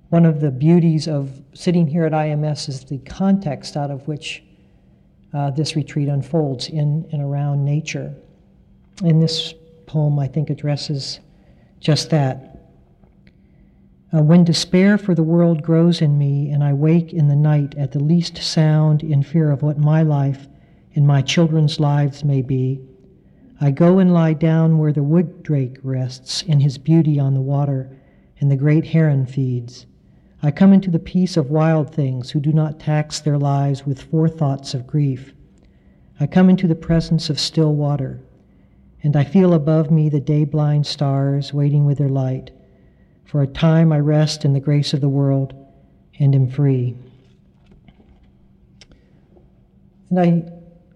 one 0.09 0.25
of 0.25 0.39
the 0.39 0.51
beauties 0.51 1.07
of 1.07 1.41
sitting 1.53 1.87
here 1.87 2.05
at 2.05 2.13
IMS 2.13 2.69
is 2.69 2.85
the 2.85 2.99
context 2.99 3.75
out 3.75 3.91
of 3.91 4.07
which 4.07 4.43
uh, 5.33 5.51
this 5.51 5.75
retreat 5.75 6.07
unfolds 6.07 6.69
in 6.69 7.07
and 7.11 7.21
around 7.21 7.65
nature. 7.65 8.13
And 9.03 9.21
this 9.21 9.53
poem, 9.85 10.17
I 10.19 10.27
think, 10.27 10.49
addresses 10.49 11.19
just 11.79 12.09
that. 12.11 12.56
Uh, 14.17 14.21
when 14.23 14.43
despair 14.43 14.97
for 14.97 15.13
the 15.13 15.21
world 15.21 15.61
grows 15.61 16.01
in 16.01 16.17
me, 16.17 16.49
and 16.49 16.63
I 16.63 16.73
wake 16.73 17.13
in 17.13 17.27
the 17.27 17.35
night 17.35 17.75
at 17.77 17.91
the 17.91 17.99
least 17.99 18.37
sound 18.37 19.03
in 19.03 19.21
fear 19.21 19.51
of 19.51 19.61
what 19.61 19.77
my 19.77 20.01
life 20.01 20.47
and 20.95 21.05
my 21.05 21.21
children's 21.21 21.79
lives 21.79 22.23
may 22.23 22.41
be, 22.41 22.81
I 23.61 23.69
go 23.69 23.99
and 23.99 24.11
lie 24.11 24.33
down 24.33 24.79
where 24.79 24.91
the 24.91 25.03
wood 25.03 25.43
drake 25.43 25.77
rests 25.83 26.41
in 26.41 26.61
his 26.61 26.79
beauty 26.79 27.19
on 27.19 27.35
the 27.35 27.41
water, 27.41 27.91
and 28.39 28.49
the 28.49 28.55
great 28.55 28.85
heron 28.85 29.27
feeds. 29.27 29.85
I 30.41 30.49
come 30.49 30.73
into 30.73 30.89
the 30.89 30.97
peace 30.97 31.37
of 31.37 31.51
wild 31.51 31.93
things 31.93 32.31
who 32.31 32.39
do 32.39 32.51
not 32.51 32.79
tax 32.79 33.19
their 33.19 33.37
lives 33.37 33.85
with 33.85 34.01
forethoughts 34.01 34.73
of 34.73 34.87
grief. 34.87 35.35
I 36.19 36.25
come 36.25 36.49
into 36.49 36.65
the 36.65 36.73
presence 36.73 37.29
of 37.29 37.39
still 37.39 37.75
water, 37.75 38.19
and 39.03 39.15
I 39.15 39.25
feel 39.25 39.53
above 39.53 39.91
me 39.91 40.09
the 40.09 40.19
day 40.19 40.43
blind 40.43 40.87
stars 40.87 41.53
waiting 41.53 41.85
with 41.85 41.99
their 41.99 42.09
light. 42.09 42.49
For 43.27 43.41
a 43.41 43.47
time 43.47 43.91
I 43.91 43.99
rest 43.99 44.45
in 44.45 44.53
the 44.53 44.59
grace 44.59 44.93
of 44.93 45.01
the 45.01 45.09
world 45.09 45.53
and 46.17 46.33
am 46.33 46.49
free. 46.49 46.95
And 50.09 50.19
I 50.19 50.43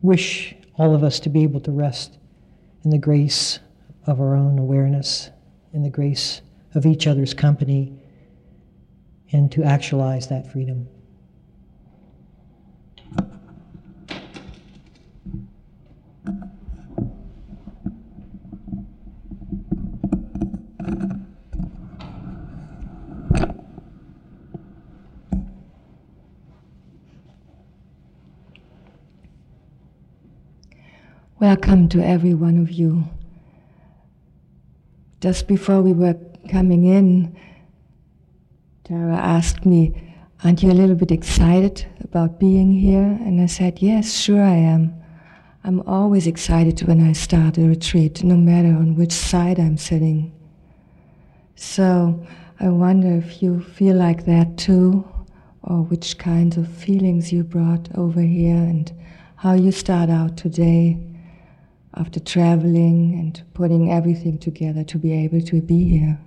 wish 0.02 0.56
all 0.76 0.96
of 0.96 1.04
us 1.04 1.20
to 1.22 1.30
be 1.30 1.44
able 1.44 1.60
to 1.62 1.72
rest 1.72 2.18
in 2.84 2.90
the 2.90 2.98
grace 2.98 3.60
of 4.08 4.22
our 4.22 4.36
own 4.36 4.58
awareness, 4.58 5.30
in 5.74 5.84
the 5.84 5.90
grace 5.90 6.42
of 6.74 6.86
each 6.86 7.06
other's 7.06 7.34
company, 7.34 8.00
and 9.34 9.52
to 9.52 9.64
actualize 9.64 10.28
that 10.30 10.52
freedom. 10.52 10.88
Welcome 31.42 31.90
to 31.90 32.06
every 32.06 32.36
one 32.36 32.60
of 32.60 32.70
you. 32.70 33.04
Just 35.22 35.48
before 35.48 35.82
we 35.82 35.92
were 35.92 36.16
coming 36.52 36.86
in, 36.86 37.36
Tara 38.84 39.16
asked 39.16 39.66
me, 39.66 40.14
Aren't 40.44 40.62
you 40.62 40.70
a 40.70 40.78
little 40.78 40.96
bit 40.96 41.10
excited 41.10 41.84
about 42.04 42.40
being 42.40 42.72
here? 42.72 43.18
And 43.26 43.42
I 43.42 43.48
said, 43.48 43.82
Yes, 43.82 44.14
sure 44.14 44.44
I 44.44 44.54
am. 44.54 44.94
I'm 45.64 45.82
always 45.88 46.28
excited 46.28 46.84
when 46.84 47.02
I 47.02 47.14
start 47.14 47.58
a 47.58 47.62
retreat, 47.62 48.24
no 48.24 48.38
matter 48.38 48.68
on 48.68 48.94
which 48.94 49.12
side 49.12 49.60
I'm 49.60 49.78
sitting. 49.78 50.32
So 51.56 52.24
I 52.60 52.70
wonder 52.70 53.16
if 53.16 53.42
you 53.42 53.62
feel 53.64 53.96
like 53.96 54.26
that 54.26 54.60
too, 54.60 55.10
or 55.64 55.82
which 55.82 56.20
kinds 56.20 56.58
of 56.58 56.68
feelings 56.68 57.34
you 57.34 57.44
brought 57.44 57.90
over 57.98 58.22
here, 58.22 58.58
and 58.58 58.94
how 59.38 59.54
you 59.54 59.72
start 59.72 60.12
out 60.12 60.38
today 60.38 61.08
after 61.96 62.20
traveling 62.20 63.18
and 63.20 63.44
putting 63.54 63.92
everything 63.92 64.38
together 64.38 64.84
to 64.86 64.98
be 64.98 65.14
able 65.14 65.42
to 65.42 65.62
be 65.62 65.84
here. 65.90 66.20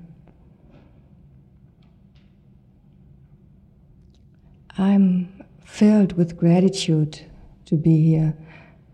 I'm 4.76 5.28
filled 5.64 6.14
with 6.14 6.36
gratitude 6.36 7.20
to 7.66 7.76
be 7.76 8.02
here. 8.10 8.34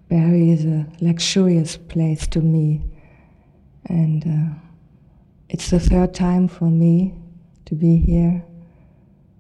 Barre 0.09 0.51
is 0.51 0.65
a 0.65 0.87
luxurious 1.01 1.77
place 1.77 2.27
to 2.29 2.41
me, 2.41 2.83
and 3.87 4.27
uh, 4.27 4.55
it's 5.49 5.71
the 5.71 5.81
third 5.81 6.15
time 6.15 6.49
for 6.49 6.65
me 6.65 7.15
to 7.65 7.75
be 7.75 7.97
here. 7.97 8.45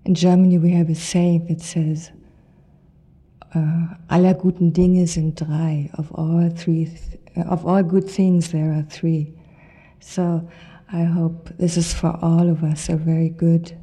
In 0.05 0.15
Germany, 0.15 0.59
we 0.59 0.73
have 0.73 0.89
a 0.89 0.95
saying 0.95 1.47
that 1.47 1.61
says, 1.61 2.11
uh, 3.55 3.95
aller 4.09 4.35
guten 4.35 4.71
Dinge 4.73 5.07
sind 5.07 5.37
drei. 5.37 5.91
Of 5.95 6.13
all 6.13 6.49
three, 6.51 6.87
th- 6.87 7.20
of 7.49 7.67
all 7.67 7.83
good 7.83 8.09
things, 8.09 8.53
there 8.53 8.73
are 8.73 8.83
three. 8.83 9.35
So 10.01 10.49
I 10.93 11.05
hope 11.05 11.51
this 11.59 11.77
is 11.77 11.95
for 11.95 12.19
all 12.23 12.49
of 12.49 12.65
us 12.65 12.89
a 12.89 12.97
very 12.97 13.29
good 13.29 13.77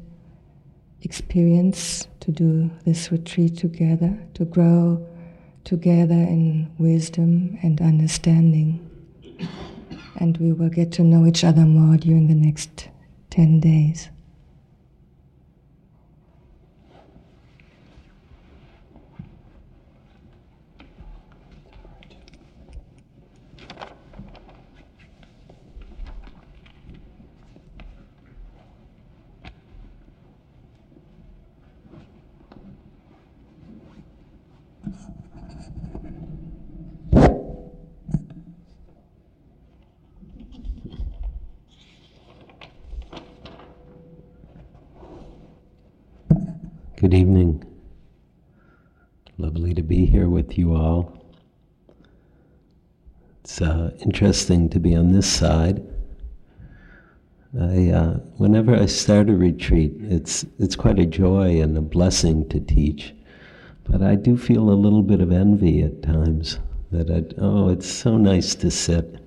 experience 1.02 2.08
to 2.20 2.32
do 2.32 2.70
this 2.84 3.10
retreat 3.10 3.56
together, 3.56 4.18
to 4.34 4.44
grow 4.44 5.06
together 5.64 6.14
in 6.14 6.70
wisdom 6.78 7.58
and 7.62 7.80
understanding. 7.80 8.84
And 10.16 10.36
we 10.38 10.52
will 10.52 10.68
get 10.68 10.92
to 10.92 11.02
know 11.02 11.26
each 11.26 11.44
other 11.44 11.64
more 11.64 11.96
during 11.96 12.26
the 12.26 12.34
next 12.34 12.88
10 13.30 13.60
days. 13.60 14.10
Good 47.00 47.14
evening. 47.14 47.62
Lovely 49.36 49.72
to 49.72 49.84
be 49.84 50.04
here 50.04 50.28
with 50.28 50.58
you 50.58 50.74
all. 50.74 51.24
It's 53.44 53.62
uh, 53.62 53.92
interesting 54.00 54.68
to 54.70 54.80
be 54.80 54.96
on 54.96 55.12
this 55.12 55.30
side. 55.30 55.80
I, 57.56 57.90
uh, 57.90 58.14
whenever 58.38 58.74
I 58.74 58.86
start 58.86 59.30
a 59.30 59.36
retreat, 59.36 59.92
it's 60.00 60.44
it's 60.58 60.74
quite 60.74 60.98
a 60.98 61.06
joy 61.06 61.62
and 61.62 61.78
a 61.78 61.82
blessing 61.82 62.48
to 62.48 62.58
teach, 62.58 63.14
but 63.88 64.02
I 64.02 64.16
do 64.16 64.36
feel 64.36 64.68
a 64.68 64.82
little 64.82 65.04
bit 65.04 65.20
of 65.20 65.30
envy 65.30 65.82
at 65.84 66.02
times. 66.02 66.58
That 66.90 67.12
I, 67.12 67.22
oh, 67.40 67.68
it's 67.68 67.88
so 67.88 68.16
nice 68.16 68.56
to 68.56 68.72
sit, 68.72 69.24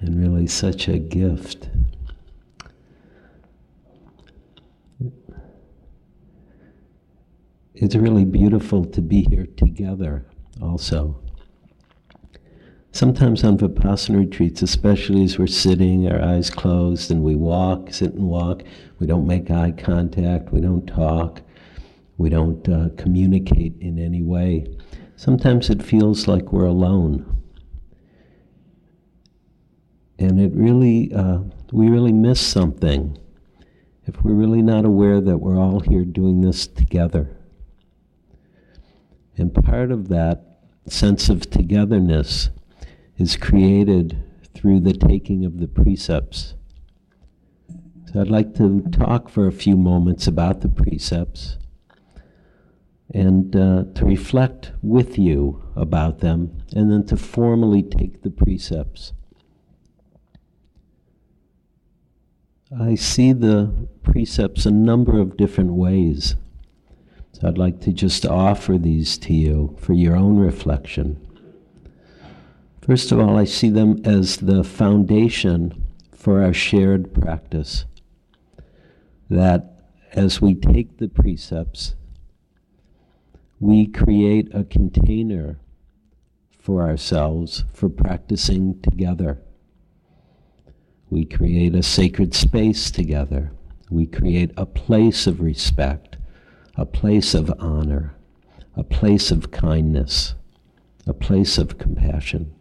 and 0.00 0.18
really 0.18 0.46
such 0.46 0.88
a 0.88 0.98
gift. 0.98 1.68
It's 7.74 7.94
really 7.94 8.24
beautiful 8.24 8.84
to 8.84 9.00
be 9.00 9.22
here 9.22 9.46
together 9.56 10.26
also. 10.60 11.20
Sometimes 12.92 13.44
on 13.44 13.56
Vipassana 13.56 14.18
retreats, 14.18 14.62
especially 14.62 15.22
as 15.22 15.38
we're 15.38 15.46
sitting, 15.46 16.10
our 16.10 16.20
eyes 16.20 16.50
closed, 16.50 17.10
and 17.10 17.22
we 17.22 17.36
walk, 17.36 17.92
sit 17.92 18.14
and 18.14 18.28
walk, 18.28 18.64
we 18.98 19.06
don't 19.06 19.26
make 19.26 19.50
eye 19.50 19.70
contact, 19.70 20.52
we 20.52 20.60
don't 20.60 20.86
talk, 20.86 21.40
we 22.18 22.28
don't 22.28 22.68
uh, 22.68 22.88
communicate 22.96 23.74
in 23.80 23.98
any 23.98 24.22
way. 24.22 24.66
Sometimes 25.14 25.70
it 25.70 25.82
feels 25.82 26.26
like 26.26 26.52
we're 26.52 26.64
alone. 26.64 27.36
And 30.18 30.40
it 30.40 30.52
really, 30.52 31.12
uh, 31.14 31.38
we 31.72 31.88
really 31.88 32.12
miss 32.12 32.40
something 32.40 33.16
if 34.06 34.22
we're 34.24 34.32
really 34.32 34.62
not 34.62 34.84
aware 34.84 35.20
that 35.20 35.38
we're 35.38 35.58
all 35.58 35.80
here 35.80 36.04
doing 36.04 36.40
this 36.40 36.66
together. 36.66 37.39
And 39.40 39.54
part 39.54 39.90
of 39.90 40.08
that 40.08 40.58
sense 40.86 41.30
of 41.30 41.48
togetherness 41.48 42.50
is 43.16 43.36
created 43.36 44.22
through 44.54 44.80
the 44.80 44.92
taking 44.92 45.46
of 45.46 45.60
the 45.60 45.66
precepts. 45.66 46.54
So 48.12 48.20
I'd 48.20 48.28
like 48.28 48.54
to 48.56 48.82
talk 48.92 49.30
for 49.30 49.46
a 49.46 49.52
few 49.52 49.78
moments 49.78 50.26
about 50.26 50.60
the 50.60 50.68
precepts 50.68 51.56
and 53.14 53.56
uh, 53.56 53.84
to 53.94 54.04
reflect 54.04 54.72
with 54.82 55.16
you 55.16 55.62
about 55.74 56.18
them 56.18 56.62
and 56.76 56.92
then 56.92 57.06
to 57.06 57.16
formally 57.16 57.82
take 57.82 58.20
the 58.20 58.30
precepts. 58.30 59.14
I 62.78 62.94
see 62.94 63.32
the 63.32 63.88
precepts 64.02 64.66
a 64.66 64.70
number 64.70 65.18
of 65.18 65.38
different 65.38 65.72
ways. 65.72 66.36
So 67.32 67.48
I'd 67.48 67.58
like 67.58 67.80
to 67.82 67.92
just 67.92 68.26
offer 68.26 68.76
these 68.76 69.16
to 69.18 69.32
you 69.32 69.76
for 69.80 69.92
your 69.92 70.16
own 70.16 70.38
reflection. 70.38 71.26
First 72.82 73.12
of 73.12 73.20
all, 73.20 73.38
I 73.38 73.44
see 73.44 73.70
them 73.70 74.00
as 74.04 74.38
the 74.38 74.64
foundation 74.64 75.86
for 76.12 76.42
our 76.42 76.52
shared 76.52 77.14
practice. 77.14 77.84
That 79.28 79.80
as 80.12 80.40
we 80.40 80.54
take 80.54 80.98
the 80.98 81.08
precepts, 81.08 81.94
we 83.60 83.86
create 83.86 84.48
a 84.54 84.64
container 84.64 85.58
for 86.58 86.82
ourselves 86.82 87.64
for 87.72 87.88
practicing 87.88 88.80
together. 88.80 89.38
We 91.10 91.24
create 91.24 91.74
a 91.74 91.82
sacred 91.82 92.34
space 92.34 92.90
together. 92.90 93.52
We 93.90 94.06
create 94.06 94.52
a 94.56 94.66
place 94.66 95.26
of 95.26 95.40
respect, 95.40 96.09
a 96.80 96.86
place 96.86 97.34
of 97.34 97.52
honor, 97.58 98.14
a 98.74 98.82
place 98.82 99.30
of 99.30 99.50
kindness, 99.50 100.34
a 101.06 101.12
place 101.12 101.58
of 101.58 101.76
compassion 101.76 102.54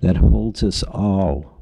that 0.00 0.18
holds 0.18 0.62
us 0.62 0.84
all. 0.84 1.60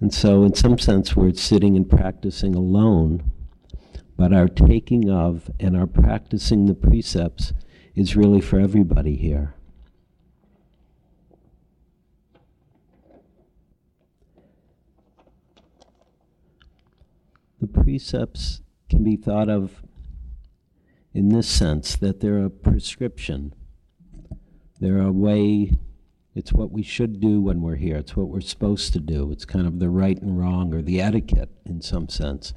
And 0.00 0.12
so, 0.12 0.42
in 0.42 0.54
some 0.54 0.80
sense, 0.80 1.14
we're 1.14 1.32
sitting 1.32 1.76
and 1.76 1.88
practicing 1.88 2.56
alone, 2.56 3.30
but 4.16 4.32
our 4.32 4.48
taking 4.48 5.08
of 5.08 5.48
and 5.60 5.76
our 5.76 5.86
practicing 5.86 6.66
the 6.66 6.74
precepts 6.74 7.52
is 7.94 8.16
really 8.16 8.40
for 8.40 8.58
everybody 8.58 9.14
here. 9.14 9.54
The 17.60 17.68
precepts 17.68 18.60
can 18.88 19.04
be 19.04 19.16
thought 19.16 19.48
of 19.48 19.82
in 21.12 21.28
this 21.30 21.48
sense 21.48 21.96
that 21.96 22.20
they're 22.20 22.44
a 22.44 22.50
prescription. 22.50 23.54
They're 24.80 25.02
a 25.02 25.12
way, 25.12 25.72
it's 26.34 26.52
what 26.52 26.70
we 26.70 26.82
should 26.82 27.20
do 27.20 27.40
when 27.40 27.60
we're 27.60 27.76
here, 27.76 27.96
it's 27.96 28.16
what 28.16 28.28
we're 28.28 28.40
supposed 28.40 28.92
to 28.92 29.00
do. 29.00 29.32
It's 29.32 29.44
kind 29.44 29.66
of 29.66 29.78
the 29.78 29.90
right 29.90 30.20
and 30.20 30.38
wrong, 30.38 30.72
or 30.72 30.82
the 30.82 31.00
etiquette 31.00 31.50
in 31.66 31.82
some 31.82 32.08
sense, 32.08 32.54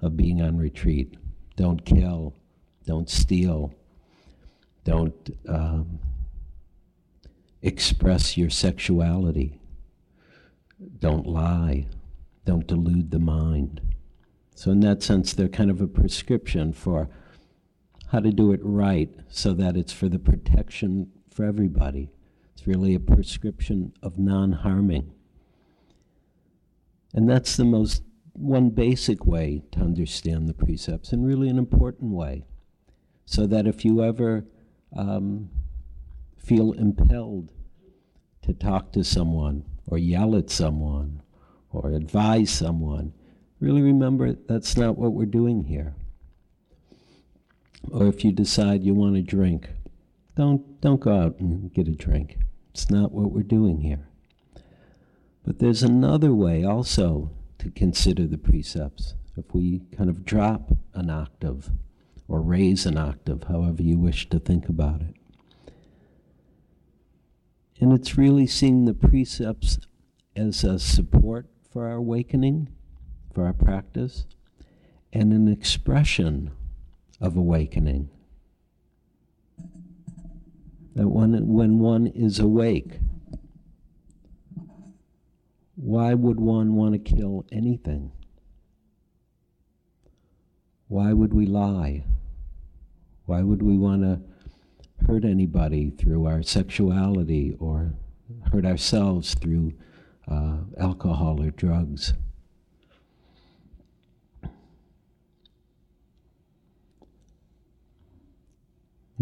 of 0.00 0.16
being 0.16 0.42
on 0.42 0.58
retreat. 0.58 1.16
Don't 1.56 1.84
kill, 1.84 2.34
don't 2.86 3.08
steal, 3.08 3.72
don't 4.84 5.30
um, 5.48 6.00
express 7.62 8.36
your 8.36 8.50
sexuality, 8.50 9.60
don't 10.98 11.26
lie, 11.26 11.86
don't 12.44 12.66
delude 12.66 13.12
the 13.12 13.20
mind. 13.20 13.80
So, 14.54 14.70
in 14.70 14.80
that 14.80 15.02
sense, 15.02 15.32
they're 15.32 15.48
kind 15.48 15.70
of 15.70 15.80
a 15.80 15.86
prescription 15.86 16.72
for 16.72 17.08
how 18.08 18.20
to 18.20 18.30
do 18.30 18.52
it 18.52 18.60
right 18.62 19.10
so 19.28 19.54
that 19.54 19.76
it's 19.76 19.92
for 19.92 20.08
the 20.08 20.18
protection 20.18 21.10
for 21.30 21.44
everybody. 21.44 22.10
It's 22.54 22.66
really 22.66 22.94
a 22.94 23.00
prescription 23.00 23.92
of 24.02 24.18
non 24.18 24.52
harming. 24.52 25.12
And 27.14 27.28
that's 27.28 27.56
the 27.56 27.64
most, 27.64 28.02
one 28.34 28.70
basic 28.70 29.26
way 29.26 29.62
to 29.72 29.80
understand 29.80 30.48
the 30.48 30.54
precepts, 30.54 31.12
and 31.12 31.26
really 31.26 31.48
an 31.48 31.58
important 31.58 32.12
way. 32.12 32.44
So 33.24 33.46
that 33.46 33.66
if 33.66 33.84
you 33.84 34.02
ever 34.02 34.44
um, 34.94 35.50
feel 36.36 36.72
impelled 36.72 37.52
to 38.42 38.52
talk 38.52 38.92
to 38.92 39.04
someone, 39.04 39.64
or 39.86 39.98
yell 39.98 40.36
at 40.36 40.50
someone, 40.50 41.22
or 41.70 41.92
advise 41.92 42.50
someone, 42.50 43.14
really 43.62 43.80
remember 43.80 44.32
that's 44.32 44.76
not 44.76 44.98
what 44.98 45.12
we're 45.12 45.24
doing 45.24 45.64
here. 45.64 45.94
Or 47.92 48.08
if 48.08 48.24
you 48.24 48.32
decide 48.32 48.82
you 48.82 48.92
want 48.92 49.16
a 49.16 49.22
drink, 49.22 49.70
don't, 50.36 50.80
don't 50.80 51.00
go 51.00 51.16
out 51.16 51.38
and 51.38 51.72
get 51.72 51.86
a 51.86 51.92
drink. 51.92 52.38
It's 52.72 52.90
not 52.90 53.12
what 53.12 53.30
we're 53.30 53.42
doing 53.42 53.82
here. 53.82 54.08
But 55.44 55.60
there's 55.60 55.84
another 55.84 56.34
way 56.34 56.64
also 56.64 57.30
to 57.58 57.70
consider 57.70 58.26
the 58.26 58.38
precepts. 58.38 59.14
If 59.36 59.54
we 59.54 59.82
kind 59.96 60.10
of 60.10 60.24
drop 60.24 60.72
an 60.94 61.08
octave 61.08 61.70
or 62.26 62.40
raise 62.40 62.84
an 62.84 62.98
octave, 62.98 63.44
however 63.44 63.82
you 63.82 63.96
wish 63.96 64.28
to 64.30 64.40
think 64.40 64.68
about 64.68 65.02
it. 65.02 65.14
And 67.80 67.92
it's 67.92 68.18
really 68.18 68.46
seeing 68.46 68.86
the 68.86 68.94
precepts 68.94 69.78
as 70.34 70.64
a 70.64 70.80
support 70.80 71.46
for 71.70 71.86
our 71.86 71.96
awakening 71.96 72.68
for 73.32 73.46
our 73.46 73.52
practice 73.52 74.26
and 75.12 75.32
an 75.32 75.48
expression 75.48 76.50
of 77.20 77.36
awakening. 77.36 78.10
That 80.94 81.08
when, 81.08 81.46
when 81.46 81.78
one 81.78 82.06
is 82.06 82.38
awake, 82.38 82.98
why 85.76 86.14
would 86.14 86.38
one 86.38 86.74
want 86.74 86.92
to 86.92 86.98
kill 86.98 87.46
anything? 87.50 88.12
Why 90.88 91.12
would 91.12 91.32
we 91.32 91.46
lie? 91.46 92.04
Why 93.24 93.42
would 93.42 93.62
we 93.62 93.78
want 93.78 94.02
to 94.02 94.20
hurt 95.06 95.24
anybody 95.24 95.90
through 95.90 96.26
our 96.26 96.42
sexuality 96.42 97.56
or 97.58 97.94
hurt 98.52 98.66
ourselves 98.66 99.34
through 99.34 99.72
uh, 100.30 100.58
alcohol 100.78 101.42
or 101.42 101.50
drugs? 101.50 102.12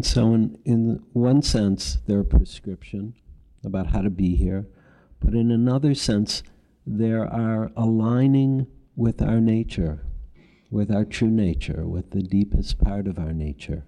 And 0.01 0.07
so, 0.07 0.33
in, 0.33 0.59
in 0.65 1.03
one 1.13 1.43
sense, 1.43 1.99
they're 2.07 2.21
a 2.21 2.25
prescription 2.25 3.13
about 3.63 3.89
how 3.89 4.01
to 4.01 4.09
be 4.09 4.35
here, 4.35 4.67
but 5.23 5.35
in 5.35 5.51
another 5.51 5.95
sense, 5.95 6.43
they 6.87 7.13
are 7.13 7.71
aligning 7.77 8.67
with 8.97 9.21
our 9.21 9.43
nature, 9.43 10.07
with 10.71 10.91
our 10.91 11.05
true 11.05 11.29
nature, 11.29 11.87
with 11.87 12.13
the 12.13 12.23
deepest 12.23 12.79
part 12.79 13.07
of 13.07 13.19
our 13.19 13.35
nature. 13.35 13.85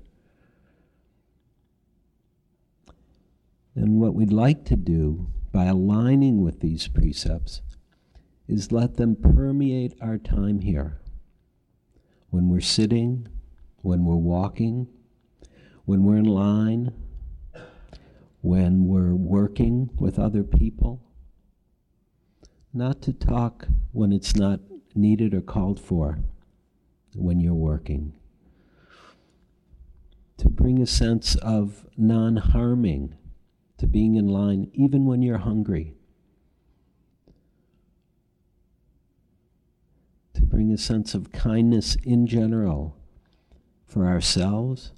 And 3.74 3.98
what 3.98 4.14
we'd 4.14 4.34
like 4.34 4.66
to 4.66 4.76
do 4.76 5.28
by 5.50 5.64
aligning 5.64 6.42
with 6.42 6.60
these 6.60 6.88
precepts 6.88 7.62
is 8.46 8.70
let 8.70 8.98
them 8.98 9.16
permeate 9.16 9.94
our 10.02 10.18
time 10.18 10.60
here. 10.60 11.00
When 12.28 12.50
we're 12.50 12.60
sitting, 12.60 13.28
when 13.80 14.04
we're 14.04 14.16
walking, 14.16 14.88
when 15.84 16.04
we're 16.04 16.16
in 16.16 16.24
line, 16.24 16.92
when 18.40 18.86
we're 18.86 19.14
working 19.14 19.90
with 19.98 20.18
other 20.18 20.42
people. 20.42 21.00
Not 22.72 23.02
to 23.02 23.12
talk 23.12 23.66
when 23.92 24.12
it's 24.12 24.34
not 24.34 24.60
needed 24.94 25.34
or 25.34 25.40
called 25.40 25.80
for 25.80 26.18
when 27.14 27.40
you're 27.40 27.54
working. 27.54 28.12
To 30.38 30.48
bring 30.48 30.80
a 30.80 30.86
sense 30.86 31.34
of 31.36 31.86
non 31.96 32.36
harming, 32.36 33.14
to 33.78 33.86
being 33.86 34.16
in 34.16 34.26
line 34.26 34.70
even 34.72 35.04
when 35.04 35.22
you're 35.22 35.38
hungry. 35.38 35.94
To 40.34 40.42
bring 40.42 40.72
a 40.72 40.78
sense 40.78 41.14
of 41.14 41.32
kindness 41.32 41.96
in 41.96 42.26
general 42.26 42.96
for 43.86 44.06
ourselves 44.06 44.92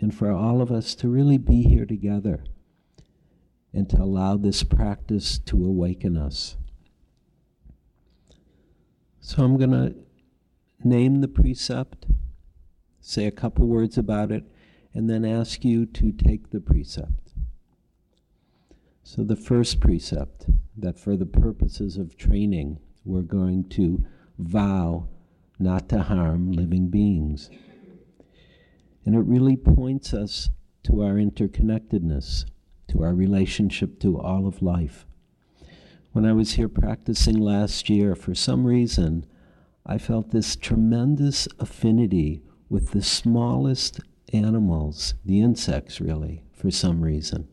and 0.00 0.14
for 0.14 0.30
all 0.30 0.62
of 0.62 0.70
us 0.72 0.94
to 0.96 1.08
really 1.08 1.38
be 1.38 1.62
here 1.62 1.86
together 1.86 2.44
and 3.72 3.88
to 3.90 3.96
allow 3.98 4.36
this 4.36 4.62
practice 4.62 5.38
to 5.38 5.56
awaken 5.56 6.16
us. 6.16 6.56
So 9.20 9.44
I'm 9.44 9.58
going 9.58 9.70
to 9.70 9.94
name 10.82 11.20
the 11.20 11.28
precept, 11.28 12.06
say 13.00 13.26
a 13.26 13.30
couple 13.30 13.66
words 13.66 13.98
about 13.98 14.32
it, 14.32 14.44
and 14.92 15.08
then 15.08 15.24
ask 15.24 15.64
you 15.64 15.86
to 15.86 16.12
take 16.12 16.50
the 16.50 16.60
precept. 16.60 17.32
So, 19.02 19.24
the 19.24 19.36
first 19.36 19.80
precept 19.80 20.46
that 20.76 20.98
for 20.98 21.16
the 21.16 21.26
purposes 21.26 21.96
of 21.96 22.16
training, 22.16 22.78
we're 23.04 23.22
going 23.22 23.68
to 23.70 24.04
vow 24.38 25.08
not 25.58 25.88
to 25.90 26.02
harm 26.02 26.52
living 26.52 26.88
beings. 26.88 27.50
And 29.04 29.14
it 29.14 29.20
really 29.20 29.56
points 29.56 30.12
us 30.12 30.50
to 30.84 31.02
our 31.02 31.14
interconnectedness, 31.14 32.44
to 32.88 33.02
our 33.02 33.14
relationship 33.14 33.98
to 34.00 34.18
all 34.20 34.46
of 34.46 34.62
life. 34.62 35.06
When 36.12 36.26
I 36.26 36.32
was 36.32 36.52
here 36.52 36.68
practicing 36.68 37.38
last 37.38 37.88
year, 37.88 38.14
for 38.14 38.34
some 38.34 38.66
reason, 38.66 39.26
I 39.86 39.98
felt 39.98 40.30
this 40.30 40.56
tremendous 40.56 41.48
affinity 41.58 42.42
with 42.68 42.90
the 42.90 43.02
smallest 43.02 44.00
animals, 44.32 45.14
the 45.24 45.40
insects 45.40 46.00
really, 46.00 46.42
for 46.52 46.70
some 46.70 47.00
reason. 47.00 47.48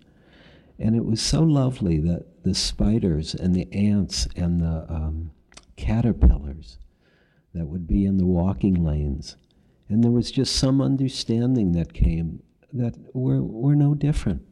And 0.79 0.95
it 0.95 1.05
was 1.05 1.21
so 1.21 1.41
lovely 1.43 1.99
that 1.99 2.43
the 2.43 2.53
spiders 2.53 3.33
and 3.33 3.55
the 3.55 3.71
ants 3.73 4.27
and 4.35 4.61
the 4.61 4.85
um, 4.89 5.31
caterpillars 5.75 6.77
that 7.53 7.67
would 7.67 7.87
be 7.87 8.05
in 8.05 8.17
the 8.17 8.25
walking 8.25 8.83
lanes 8.83 9.37
And 9.89 10.03
there 10.03 10.11
was 10.11 10.31
just 10.31 10.55
some 10.55 10.81
understanding 10.81 11.71
that 11.73 11.93
came 11.93 12.43
that 12.73 12.95
we're, 13.13 13.41
we're 13.41 13.75
no 13.75 13.93
different. 13.93 14.43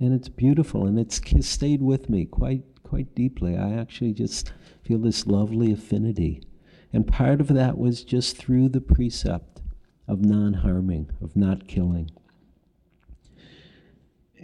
And 0.00 0.12
it's 0.12 0.28
beautiful, 0.28 0.86
and 0.86 0.98
it's 0.98 1.20
stayed 1.40 1.80
with 1.80 2.10
me 2.10 2.26
quite, 2.26 2.62
quite 2.82 3.14
deeply. 3.14 3.56
I 3.56 3.74
actually 3.74 4.12
just 4.12 4.52
feel 4.82 4.98
this 4.98 5.26
lovely 5.26 5.72
affinity. 5.72 6.42
And 6.92 7.06
part 7.06 7.40
of 7.40 7.48
that 7.48 7.78
was 7.78 8.04
just 8.04 8.36
through 8.36 8.68
the 8.68 8.80
precept 8.80 9.62
of 10.06 10.24
non 10.24 10.54
harming, 10.54 11.10
of 11.22 11.34
not 11.36 11.66
killing. 11.66 12.10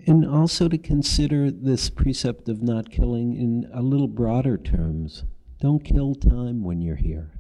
And 0.07 0.25
also 0.25 0.69
to 0.69 0.79
consider 0.79 1.51
this 1.51 1.91
precept 1.91 2.49
of 2.49 2.63
not 2.63 2.91
killing 2.91 3.37
in 3.37 3.71
a 3.73 3.83
little 3.83 4.09
broader 4.09 4.57
terms. 4.57 5.25
Don't 5.61 5.85
kill 5.85 6.15
time 6.15 6.63
when 6.63 6.81
you're 6.81 6.97
here. 6.97 7.40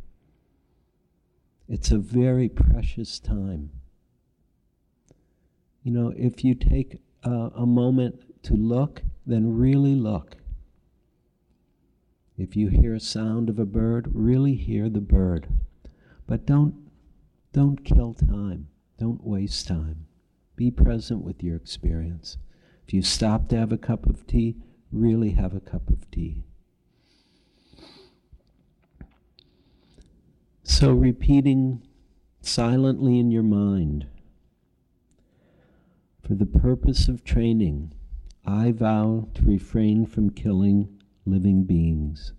It's 1.70 1.92
a 1.92 1.98
very 1.98 2.48
precious 2.48 3.20
time. 3.20 3.70
You 5.84 5.92
know, 5.92 6.12
if 6.16 6.42
you 6.42 6.56
take 6.56 7.00
a, 7.22 7.30
a 7.30 7.64
moment 7.64 8.42
to 8.42 8.54
look, 8.54 9.02
then 9.24 9.56
really 9.56 9.94
look. 9.94 10.36
If 12.36 12.56
you 12.56 12.70
hear 12.70 12.92
a 12.92 13.00
sound 13.00 13.48
of 13.48 13.60
a 13.60 13.64
bird, 13.64 14.10
really 14.12 14.56
hear 14.56 14.88
the 14.88 15.00
bird. 15.00 15.46
But 16.26 16.44
don't, 16.44 16.74
don't 17.52 17.84
kill 17.84 18.14
time. 18.14 18.66
Don't 18.98 19.22
waste 19.22 19.68
time. 19.68 20.06
Be 20.56 20.72
present 20.72 21.22
with 21.22 21.40
your 21.40 21.54
experience. 21.54 22.36
If 22.84 22.92
you 22.92 23.02
stop 23.02 23.48
to 23.50 23.56
have 23.56 23.70
a 23.70 23.78
cup 23.78 24.06
of 24.06 24.26
tea, 24.26 24.56
really 24.90 25.30
have 25.32 25.54
a 25.54 25.60
cup 25.60 25.88
of 25.88 26.10
tea. 26.10 26.42
So, 30.62 30.92
repeating 30.92 31.82
silently 32.42 33.18
in 33.18 33.30
your 33.30 33.42
mind, 33.42 34.06
for 36.22 36.34
the 36.34 36.46
purpose 36.46 37.08
of 37.08 37.24
training, 37.24 37.92
I 38.44 38.72
vow 38.72 39.28
to 39.34 39.42
refrain 39.42 40.06
from 40.06 40.30
killing 40.30 41.00
living 41.26 41.64
beings. 41.64 42.32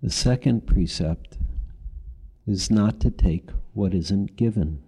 The 0.00 0.10
second 0.10 0.66
precept 0.66 1.38
is 2.46 2.70
not 2.70 3.00
to 3.00 3.10
take 3.10 3.50
what 3.74 3.92
isn't 3.92 4.36
given 4.36 4.82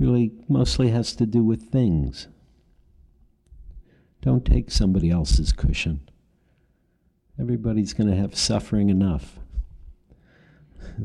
really 0.00 0.32
mostly 0.48 0.88
has 0.88 1.14
to 1.14 1.26
do 1.26 1.44
with 1.44 1.70
things. 1.70 2.26
Don't 4.22 4.44
take 4.44 4.70
somebody 4.70 5.10
else's 5.10 5.52
cushion. 5.52 6.00
Everybody's 7.38 7.92
going 7.92 8.10
to 8.10 8.16
have 8.16 8.34
suffering 8.34 8.88
enough. 8.90 9.38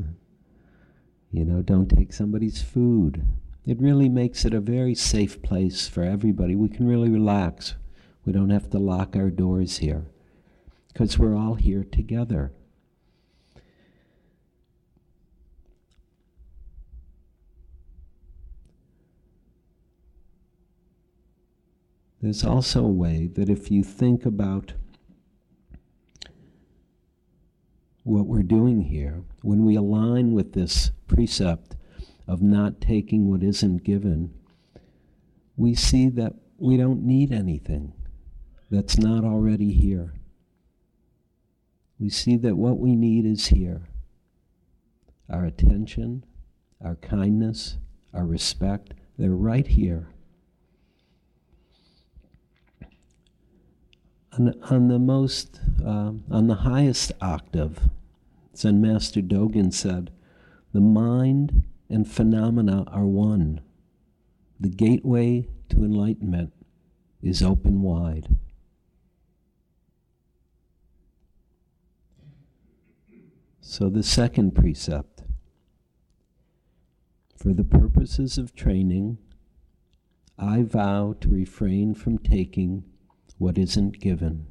you 1.30 1.44
know, 1.44 1.62
don't 1.62 1.88
take 1.88 2.12
somebody's 2.12 2.60
food. 2.60 3.24
It 3.64 3.80
really 3.80 4.08
makes 4.08 4.44
it 4.44 4.54
a 4.54 4.60
very 4.60 4.94
safe 4.94 5.42
place 5.42 5.88
for 5.88 6.02
everybody. 6.02 6.54
We 6.54 6.68
can 6.68 6.86
really 6.86 7.10
relax. 7.10 7.74
We 8.24 8.32
don't 8.32 8.50
have 8.50 8.70
to 8.70 8.78
lock 8.78 9.16
our 9.16 9.30
doors 9.30 9.78
here 9.78 10.06
because 10.92 11.18
we're 11.18 11.36
all 11.36 11.54
here 11.54 11.84
together. 11.84 12.52
There's 22.26 22.44
also 22.44 22.84
a 22.84 22.88
way 22.88 23.28
that 23.34 23.48
if 23.48 23.70
you 23.70 23.84
think 23.84 24.26
about 24.26 24.72
what 28.02 28.26
we're 28.26 28.42
doing 28.42 28.80
here, 28.80 29.22
when 29.42 29.64
we 29.64 29.76
align 29.76 30.32
with 30.32 30.52
this 30.52 30.90
precept 31.06 31.76
of 32.26 32.42
not 32.42 32.80
taking 32.80 33.30
what 33.30 33.44
isn't 33.44 33.84
given, 33.84 34.34
we 35.56 35.76
see 35.76 36.08
that 36.08 36.32
we 36.58 36.76
don't 36.76 37.04
need 37.04 37.30
anything 37.30 37.92
that's 38.72 38.98
not 38.98 39.22
already 39.22 39.72
here. 39.72 40.12
We 42.00 42.10
see 42.10 42.36
that 42.38 42.56
what 42.56 42.80
we 42.80 42.96
need 42.96 43.24
is 43.24 43.46
here 43.46 43.86
our 45.30 45.44
attention, 45.44 46.24
our 46.84 46.96
kindness, 46.96 47.76
our 48.12 48.26
respect, 48.26 48.94
they're 49.16 49.30
right 49.30 49.68
here. 49.68 50.08
On, 54.38 54.54
on 54.70 54.88
the 54.88 54.98
most, 54.98 55.60
uh, 55.84 56.12
on 56.30 56.46
the 56.46 56.56
highest 56.56 57.12
octave, 57.20 57.88
Zen 58.54 58.80
Master 58.80 59.20
Dogen 59.20 59.72
said, 59.72 60.10
the 60.72 60.80
mind 60.80 61.64
and 61.88 62.10
phenomena 62.10 62.84
are 62.88 63.06
one. 63.06 63.60
The 64.58 64.68
gateway 64.68 65.48
to 65.70 65.84
enlightenment 65.84 66.52
is 67.22 67.42
open 67.42 67.82
wide. 67.82 68.28
So, 73.60 73.90
the 73.90 74.02
second 74.02 74.54
precept 74.54 75.22
for 77.36 77.52
the 77.52 77.64
purposes 77.64 78.38
of 78.38 78.54
training, 78.54 79.18
I 80.38 80.62
vow 80.62 81.16
to 81.20 81.28
refrain 81.28 81.94
from 81.94 82.18
taking 82.18 82.84
what 83.38 83.58
isn't 83.58 84.00
given. 84.00 84.46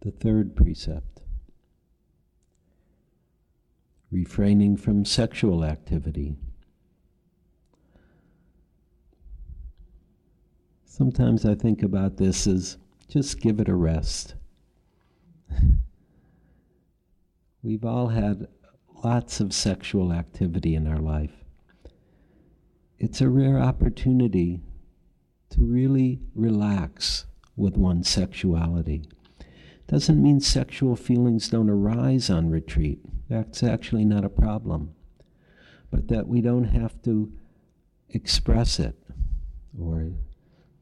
The 0.00 0.10
third 0.10 0.54
precept 0.54 1.14
refraining 4.14 4.76
from 4.76 5.04
sexual 5.04 5.64
activity. 5.64 6.36
Sometimes 10.84 11.44
I 11.44 11.56
think 11.56 11.82
about 11.82 12.16
this 12.16 12.46
as 12.46 12.76
just 13.08 13.40
give 13.40 13.58
it 13.58 13.68
a 13.68 13.74
rest. 13.74 14.36
We've 17.62 17.84
all 17.84 18.08
had 18.08 18.48
lots 19.02 19.40
of 19.40 19.52
sexual 19.52 20.12
activity 20.12 20.74
in 20.74 20.86
our 20.86 20.98
life. 20.98 21.44
It's 22.98 23.20
a 23.20 23.28
rare 23.28 23.58
opportunity 23.58 24.60
to 25.50 25.60
really 25.60 26.20
relax 26.34 27.26
with 27.56 27.76
one's 27.76 28.08
sexuality. 28.08 29.04
Doesn't 29.86 30.22
mean 30.22 30.40
sexual 30.40 30.96
feelings 30.96 31.48
don't 31.48 31.70
arise 31.70 32.30
on 32.30 32.50
retreat. 32.50 33.00
That's 33.28 33.62
actually 33.62 34.04
not 34.04 34.24
a 34.24 34.30
problem. 34.30 34.94
But 35.90 36.08
that 36.08 36.26
we 36.26 36.40
don't 36.40 36.64
have 36.64 37.00
to 37.02 37.32
express 38.08 38.78
it 38.80 38.96
or 39.78 40.12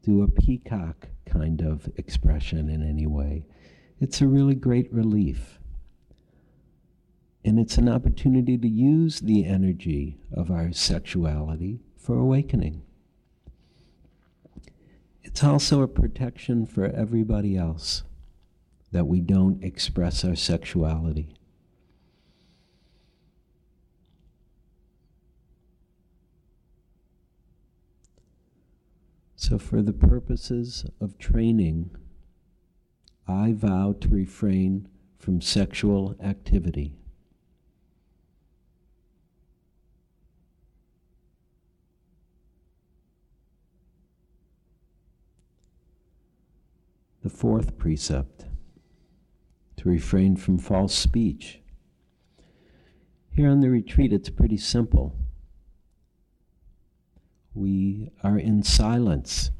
do 0.03 0.23
a 0.23 0.27
peacock 0.27 1.09
kind 1.25 1.61
of 1.61 1.89
expression 1.97 2.69
in 2.69 2.87
any 2.87 3.07
way. 3.07 3.45
It's 4.03 4.19
a 4.19 4.27
really 4.27 4.55
great 4.55 4.91
relief. 4.91 5.59
And 7.45 7.57
it's 7.57 7.77
an 7.77 7.87
opportunity 7.87 8.57
to 8.57 8.67
use 8.67 9.21
the 9.21 9.45
energy 9.45 10.17
of 10.29 10.51
our 10.51 10.73
sexuality 10.73 11.79
for 11.95 12.17
awakening. 12.17 12.81
It's 15.21 15.41
also 15.41 15.81
a 15.81 15.87
protection 15.87 16.65
for 16.65 16.83
everybody 16.83 17.55
else 17.55 18.03
that 18.91 19.07
we 19.07 19.21
don't 19.21 19.63
express 19.63 20.25
our 20.25 20.35
sexuality. 20.35 21.37
So, 29.37 29.57
for 29.57 29.81
the 29.81 29.93
purposes 29.93 30.85
of 30.99 31.17
training, 31.17 31.95
I 33.27 33.53
vow 33.53 33.95
to 34.01 34.07
refrain 34.09 34.89
from 35.17 35.39
sexual 35.41 36.15
activity. 36.21 36.97
The 47.21 47.29
fourth 47.29 47.77
precept 47.77 48.45
to 49.77 49.89
refrain 49.89 50.35
from 50.35 50.57
false 50.57 50.93
speech. 50.93 51.61
Here 53.29 53.49
on 53.49 53.61
the 53.61 53.69
retreat, 53.69 54.11
it's 54.11 54.29
pretty 54.29 54.57
simple. 54.57 55.15
We 57.53 58.09
are 58.23 58.37
in 58.37 58.63
silence 58.63 59.51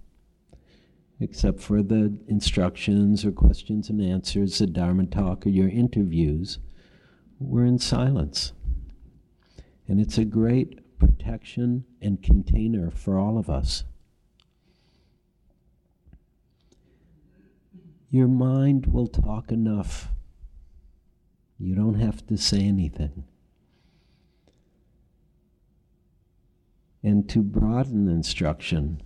except 1.24 1.62
for 1.62 1.82
the 1.82 2.16
instructions 2.28 3.26
or 3.26 3.32
questions 3.32 3.90
and 3.90 4.02
answers, 4.02 4.60
the 4.60 4.68
Dharma 4.68 5.06
talk, 5.06 5.46
or 5.46 5.50
your 5.50 5.70
interviews, 5.70 6.60
we're 7.40 7.66
in 7.66 7.80
silence. 7.80 8.52
And 9.88 10.00
it's 10.00 10.18
a 10.18 10.26
great 10.26 11.00
protection 11.00 11.86
and 12.02 12.22
container 12.22 12.92
for 12.92 13.18
all 13.18 13.38
of 13.38 13.50
us. 13.50 13.86
Your 18.10 18.28
mind 18.28 18.88
will 18.88 19.08
talk 19.08 19.52
enough. 19.52 20.10
You 21.58 21.74
don't 21.74 22.00
have 22.00 22.28
to 22.28 22.38
say 22.38 22.60
anything. 22.60 23.24
And 27.02 27.28
to 27.30 27.42
broaden 27.42 28.08
instruction, 28.08 29.02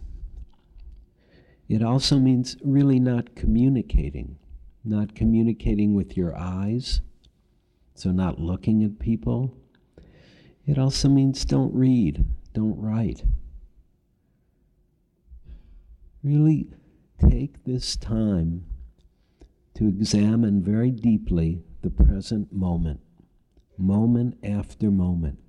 it 1.68 1.84
also 1.84 2.18
means 2.18 2.56
really 2.64 3.00
not 3.00 3.36
communicating, 3.36 4.38
not 4.86 5.16
communicating 5.16 5.94
with 5.96 6.16
your 6.16 6.36
eyes, 6.38 7.02
so 7.94 8.12
not 8.12 8.40
looking 8.40 8.84
at 8.84 9.00
people. 9.00 9.54
It 10.66 10.78
also 10.78 11.10
means 11.10 11.44
don't 11.44 11.74
read, 11.74 12.26
don't 12.54 12.80
write. 12.80 13.24
Really 16.24 16.70
take 17.20 17.64
this 17.64 17.96
time 17.96 18.66
to 19.76 19.88
examine 19.88 20.64
very 20.64 20.92
deeply 20.92 21.64
the 21.82 21.90
present 21.90 22.52
moment, 22.52 23.00
moment 23.78 24.38
after 24.44 24.90
moment. 24.90 25.40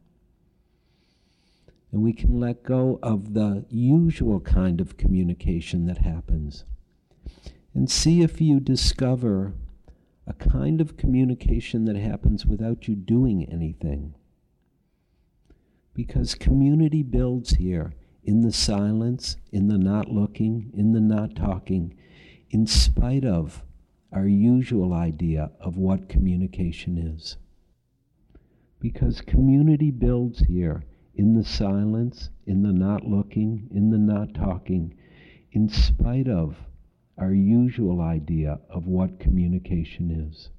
And 1.91 2.03
we 2.03 2.13
can 2.13 2.39
let 2.39 2.63
go 2.63 2.99
of 3.03 3.35
the 3.35 3.65
usual 3.71 4.41
kind 4.41 4.81
of 4.81 4.97
communication 4.97 5.87
that 5.87 5.99
happens 5.99 6.65
and 7.75 7.91
see 7.91 8.23
if 8.23 8.41
you 8.41 8.61
discover 8.61 9.55
a 10.27 10.35
kind 10.35 10.81
of 10.81 10.97
communication 10.97 11.87
that 11.87 11.97
happens 11.97 12.45
without 12.45 12.89
you 12.89 12.95
doing 12.95 13.49
anything. 13.51 14.15
Because 15.95 16.35
community 16.35 17.03
builds 17.03 17.51
here 17.53 17.95
in 18.23 18.43
the 18.43 18.53
silence, 18.53 19.37
in 19.53 19.69
the 19.69 19.79
not 19.79 20.11
looking, 20.11 20.71
in 20.75 20.93
the 20.93 21.01
not 21.01 21.35
talking, 21.35 21.97
in 22.51 22.67
spite 22.67 23.25
of 23.25 23.63
our 24.13 24.27
usual 24.27 24.93
idea 24.93 25.51
of 25.61 25.77
what 25.77 26.09
communication 26.09 26.99
is. 26.99 27.37
Because 28.81 29.21
community 29.21 29.91
builds 29.91 30.41
here 30.41 30.85
in 31.19 31.35
the 31.35 31.45
silence, 31.45 32.31
in 32.47 32.63
the 32.63 32.73
not 32.73 33.05
looking, 33.05 33.69
in 33.73 33.91
the 33.91 33.99
not 33.99 34.33
talking, 34.35 34.95
in 35.51 35.69
spite 35.69 36.29
of 36.29 36.57
our 37.19 37.35
usual 37.35 38.01
idea 38.01 38.61
of 38.71 38.87
what 38.87 39.19
communication 39.19 40.31
is. 40.31 40.51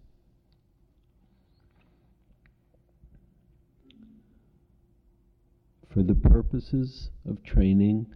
For 5.88 6.04
the 6.04 6.14
purposes 6.14 7.10
of 7.28 7.42
training, 7.42 8.08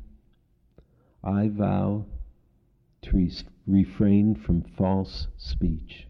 I 1.23 1.47
vow 1.47 2.06
to 3.03 3.17
re- 3.17 3.32
refrain 3.65 4.36
from 4.36 4.63
false 4.63 5.29
speech. 5.38 6.08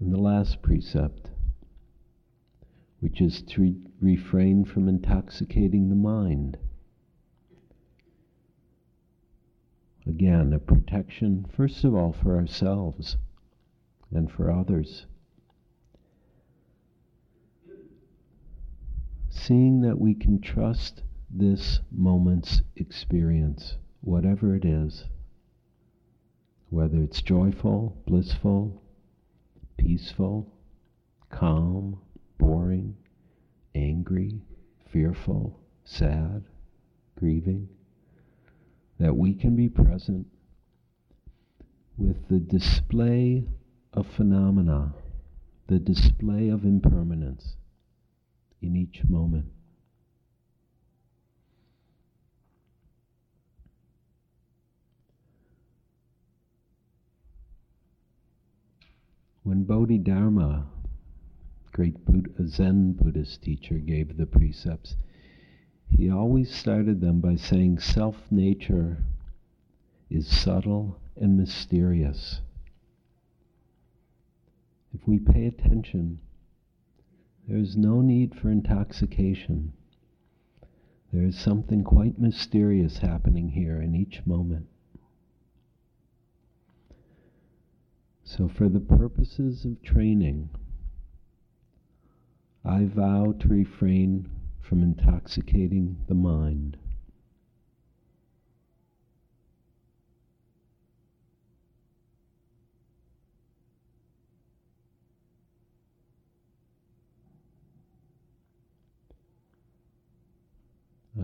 And 0.00 0.12
the 0.12 0.20
last 0.20 0.62
precept, 0.62 1.30
which 3.00 3.20
is 3.20 3.42
to 3.42 3.60
re- 3.60 3.76
refrain 4.00 4.64
from 4.64 4.88
intoxicating 4.88 5.88
the 5.88 5.96
mind. 5.96 6.56
Again, 10.06 10.52
a 10.52 10.58
protection, 10.58 11.44
first 11.54 11.84
of 11.84 11.94
all, 11.94 12.12
for 12.12 12.36
ourselves 12.36 13.16
and 14.10 14.30
for 14.30 14.50
others. 14.50 15.06
Seeing 19.28 19.80
that 19.82 19.98
we 20.00 20.14
can 20.14 20.40
trust 20.40 21.02
this 21.30 21.80
moment's 21.90 22.62
experience, 22.76 23.76
whatever 24.00 24.54
it 24.54 24.64
is, 24.64 25.04
whether 26.70 27.02
it's 27.02 27.20
joyful, 27.20 27.96
blissful, 28.06 28.82
peaceful, 29.78 30.52
calm, 31.30 31.98
boring, 32.36 32.94
angry, 33.74 34.42
fearful, 34.92 35.58
sad, 35.84 36.44
grieving, 37.18 37.68
that 39.00 39.16
we 39.16 39.32
can 39.32 39.56
be 39.56 39.68
present 39.68 40.26
with 41.96 42.28
the 42.28 42.38
display 42.38 43.44
of 43.92 44.06
phenomena, 44.06 44.92
the 45.66 45.78
display 45.78 46.48
of 46.48 46.64
impermanence 46.64 47.56
in 48.60 48.76
each 48.76 49.02
moment. 49.08 49.46
When 59.48 59.64
Bodhidharma, 59.64 60.66
great 61.72 62.04
Buddha, 62.04 62.46
Zen 62.46 62.92
Buddhist 62.92 63.40
teacher, 63.40 63.78
gave 63.78 64.18
the 64.18 64.26
precepts, 64.26 64.94
he 65.88 66.10
always 66.10 66.54
started 66.54 67.00
them 67.00 67.22
by 67.22 67.36
saying 67.36 67.78
self 67.78 68.30
nature 68.30 69.02
is 70.10 70.26
subtle 70.26 71.00
and 71.16 71.38
mysterious. 71.38 72.42
If 74.92 75.08
we 75.08 75.18
pay 75.18 75.46
attention, 75.46 76.18
there 77.46 77.56
is 77.56 77.74
no 77.74 78.02
need 78.02 78.34
for 78.34 78.50
intoxication. 78.50 79.72
There 81.10 81.24
is 81.24 81.38
something 81.38 81.84
quite 81.84 82.18
mysterious 82.18 82.98
happening 82.98 83.48
here 83.48 83.80
in 83.80 83.94
each 83.94 84.26
moment. 84.26 84.66
So, 88.28 88.46
for 88.46 88.68
the 88.68 88.78
purposes 88.78 89.64
of 89.64 89.82
training, 89.82 90.50
I 92.62 92.84
vow 92.84 93.32
to 93.38 93.48
refrain 93.48 94.28
from 94.60 94.82
intoxicating 94.82 95.96
the 96.08 96.14
mind. 96.14 96.76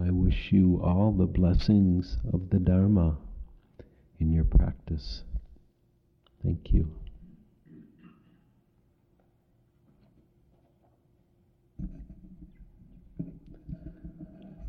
I 0.01 0.11
wish 0.11 0.53
you 0.53 0.81
all 0.83 1.13
the 1.13 1.27
blessings 1.27 2.17
of 2.33 2.49
the 2.49 2.59
Dharma 2.59 3.19
in 4.19 4.33
your 4.33 4.45
practice. 4.45 5.23
Thank 6.45 6.73
you. 6.73 6.95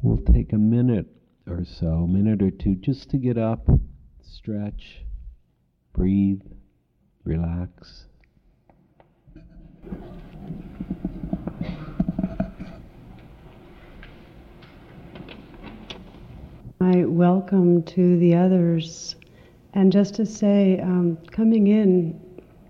We'll 0.02 0.24
take 0.34 0.54
a 0.54 0.58
minute 0.58 1.08
or 1.48 1.66
so, 1.66 1.88
a 1.88 2.08
minute 2.08 2.42
or 2.42 2.52
two, 2.52 2.76
just 2.76 3.10
to 3.10 3.17
get 3.17 3.38
up, 3.38 3.67
stretch, 4.21 5.04
breathe, 5.92 6.44
relax. 7.26 8.06
My 16.80 17.04
welcome 17.04 17.84
to 17.84 18.17
the 18.17 18.36
others 18.36 19.15
and 19.76 19.92
just 19.92 20.15
to 20.15 20.26
say, 20.26 20.80
um, 20.80 21.17
coming 21.32 21.67
in, 21.67 22.19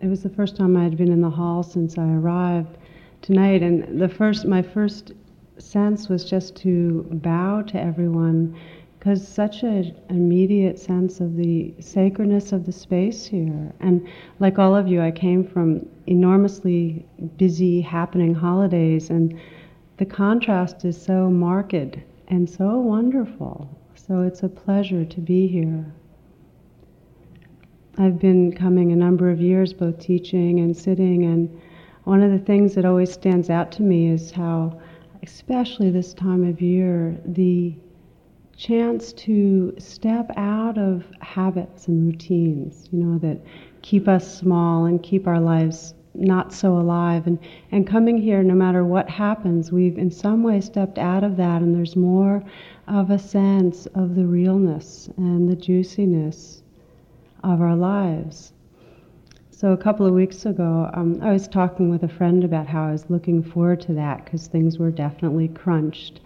it 0.02 0.08
was 0.08 0.24
the 0.24 0.30
first 0.30 0.58
time 0.58 0.76
I 0.76 0.84
had 0.84 0.98
been 0.98 1.12
in 1.12 1.22
the 1.22 1.30
hall 1.30 1.64
since 1.64 1.98
I 1.98 2.04
arrived 2.04 2.78
tonight, 3.22 3.62
and 3.64 4.02
the 4.02 4.10
first, 4.10 4.46
my 4.46 4.62
first 4.62 5.14
sense 5.58 6.10
was 6.10 6.30
just 6.30 6.56
to 6.58 7.08
bow 7.12 7.62
to 7.62 7.80
everyone, 7.80 8.56
because 8.98 9.26
such 9.26 9.62
an 9.62 9.96
immediate 10.10 10.80
sense 10.80 11.20
of 11.20 11.36
the 11.36 11.74
sacredness 11.80 12.52
of 12.52 12.66
the 12.66 12.72
space 12.72 13.26
here. 13.28 13.72
And 13.80 14.08
like 14.40 14.58
all 14.58 14.76
of 14.76 14.88
you, 14.88 15.00
I 15.00 15.12
came 15.12 15.48
from 15.48 15.88
enormously 16.08 17.06
busy, 17.38 17.82
happening 17.82 18.34
holidays, 18.34 19.12
and 19.12 19.40
the 19.98 20.06
contrast 20.06 20.84
is 20.86 21.00
so 21.00 21.30
marked 21.30 21.98
and 22.28 22.50
so 22.50 22.80
wonderful. 22.80 23.70
So 23.94 24.24
it's 24.24 24.42
a 24.42 24.50
pleasure 24.50 25.06
to 25.06 25.22
be 25.22 25.48
here. 25.48 25.86
I've 27.98 28.20
been 28.20 28.52
coming 28.52 28.92
a 28.92 28.96
number 28.96 29.30
of 29.30 29.40
years, 29.40 29.72
both 29.72 30.00
teaching 30.00 30.60
and 30.60 30.76
sitting, 30.76 31.24
and 31.24 31.62
one 32.04 32.22
of 32.22 32.30
the 32.30 32.46
things 32.46 32.76
that 32.76 32.84
always 32.84 33.10
stands 33.10 33.50
out 33.50 33.72
to 33.74 33.84
me 33.84 34.10
is 34.10 34.32
how, 34.32 34.82
especially 35.24 35.90
this 35.92 36.14
time 36.14 36.44
of 36.44 36.60
year, 36.62 37.18
the 37.26 37.74
chance 38.58 39.14
to 39.14 39.74
step 39.78 40.30
out 40.36 40.78
of 40.78 41.06
habits 41.22 41.88
and 41.88 42.06
routines, 42.06 42.90
you 42.92 43.00
know, 43.00 43.18
that 43.20 43.40
keep 43.82 44.10
us 44.10 44.40
small 44.40 44.86
and 44.86 45.02
keep 45.02 45.26
our 45.26 45.40
lives 45.40 45.94
not 46.14 46.52
so 46.52 46.78
alive. 46.78 47.28
And, 47.28 47.40
and 47.72 47.88
coming 47.88 48.18
here, 48.18 48.44
no 48.44 48.56
matter 48.56 48.84
what 48.84 49.10
happens, 49.10 49.72
we've 49.72 49.98
in 49.98 50.12
some 50.12 50.44
way 50.44 50.60
stepped 50.60 50.98
out 50.98 51.24
of 51.24 51.38
that, 51.38 51.62
and 51.62 51.74
there's 51.74 51.96
more 51.96 52.44
of 52.90 53.10
a 53.10 53.20
sense 53.20 53.86
of 53.96 54.16
the 54.16 54.26
realness 54.26 55.10
and 55.16 55.50
the 55.50 55.56
juiciness 55.56 56.62
of 57.54 57.62
our 57.62 57.76
lives. 57.76 58.54
So, 59.52 59.72
a 59.72 59.78
couple 59.78 60.06
of 60.06 60.14
weeks 60.14 60.46
ago, 60.46 60.90
um, 60.94 61.20
I 61.22 61.32
was 61.32 61.48
talking 61.48 61.90
with 61.90 62.04
a 62.04 62.10
friend 62.10 62.44
about 62.44 62.68
how 62.68 62.88
I 62.88 62.92
was 62.92 63.10
looking 63.10 63.42
forward 63.42 63.80
to 63.82 63.94
that 63.94 64.26
because 64.26 64.48
things 64.48 64.78
were 64.78 64.92
definitely 64.92 65.48
crunched. 65.48 66.20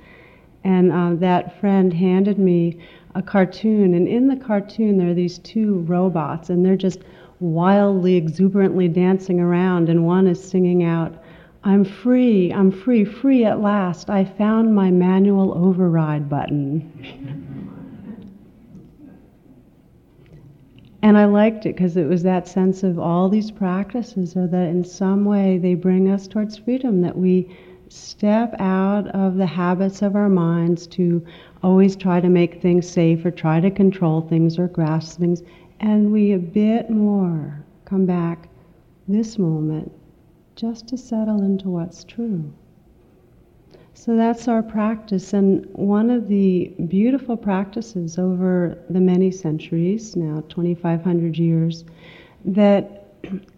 And 0.64 0.92
uh, 0.92 1.16
that 1.16 1.60
friend 1.60 1.94
handed 1.94 2.40
me 2.40 2.80
a 3.16 3.22
cartoon, 3.22 3.94
and 3.94 4.08
in 4.08 4.28
the 4.28 4.36
cartoon, 4.36 4.98
there 4.98 5.10
are 5.10 5.14
these 5.14 5.40
two 5.40 5.80
robots, 5.88 6.50
and 6.50 6.66
they're 6.66 6.76
just 6.76 7.00
wildly, 7.40 8.16
exuberantly 8.16 8.88
dancing 8.88 9.40
around, 9.40 9.90
and 9.90 10.06
one 10.06 10.28
is 10.28 10.44
singing 10.44 10.84
out, 10.84 11.14
I'm 11.64 11.84
free, 11.84 12.54
I'm 12.54 12.72
free, 12.72 13.06
free 13.06 13.46
at 13.46 13.62
last. 13.62 14.10
I 14.10 14.26
found 14.26 14.74
my 14.74 14.92
manual 14.92 15.54
override 15.58 16.30
button. 16.30 17.46
and 21.02 21.18
I 21.18 21.26
liked 21.26 21.66
it 21.66 21.76
because 21.76 21.96
it 21.98 22.08
was 22.08 22.24
that 22.24 22.48
sense 22.48 22.84
of 22.84 23.00
all 23.00 23.30
these 23.30 23.52
practices 23.52 24.36
are 24.36 24.48
that 24.48 24.68
in 24.68 24.84
some 24.84 25.26
way 25.26 25.58
they 25.58 25.74
bring 25.76 26.10
us 26.10 26.28
towards 26.28 26.58
freedom, 26.58 27.02
that 27.02 27.18
we 27.18 27.56
step 27.88 28.54
out 28.60 29.08
of 29.10 29.36
the 29.36 29.46
habits 29.46 30.02
of 30.02 30.16
our 30.16 30.30
minds 30.30 30.86
to 30.88 31.26
always 31.64 31.96
try 31.96 32.20
to 32.20 32.30
make 32.30 32.62
things 32.62 32.88
safe 32.88 33.26
or 33.26 33.32
try 33.32 33.60
to 33.60 33.72
control 33.72 34.22
things 34.22 34.60
or 34.60 34.68
grasp 34.68 35.20
things 35.20 35.42
and 35.80 36.12
we 36.12 36.34
a 36.34 36.38
bit 36.38 36.90
more 36.90 37.64
come 37.86 38.06
back 38.06 38.50
this 39.08 39.40
moment 39.40 39.92
just 40.56 40.88
to 40.88 40.98
settle 40.98 41.42
into 41.42 41.70
what's 41.70 42.04
true. 42.04 42.52
So 44.00 44.16
that's 44.16 44.48
our 44.48 44.64
practice, 44.64 45.34
and 45.34 45.68
one 45.74 46.10
of 46.10 46.30
the 46.30 46.72
beautiful 46.88 47.36
practices 47.36 48.18
over 48.18 48.78
the 48.90 49.02
many 49.02 49.30
centuries, 49.30 50.16
now 50.16 50.42
2,500 50.48 51.38
years, 51.38 51.84
that 52.46 53.14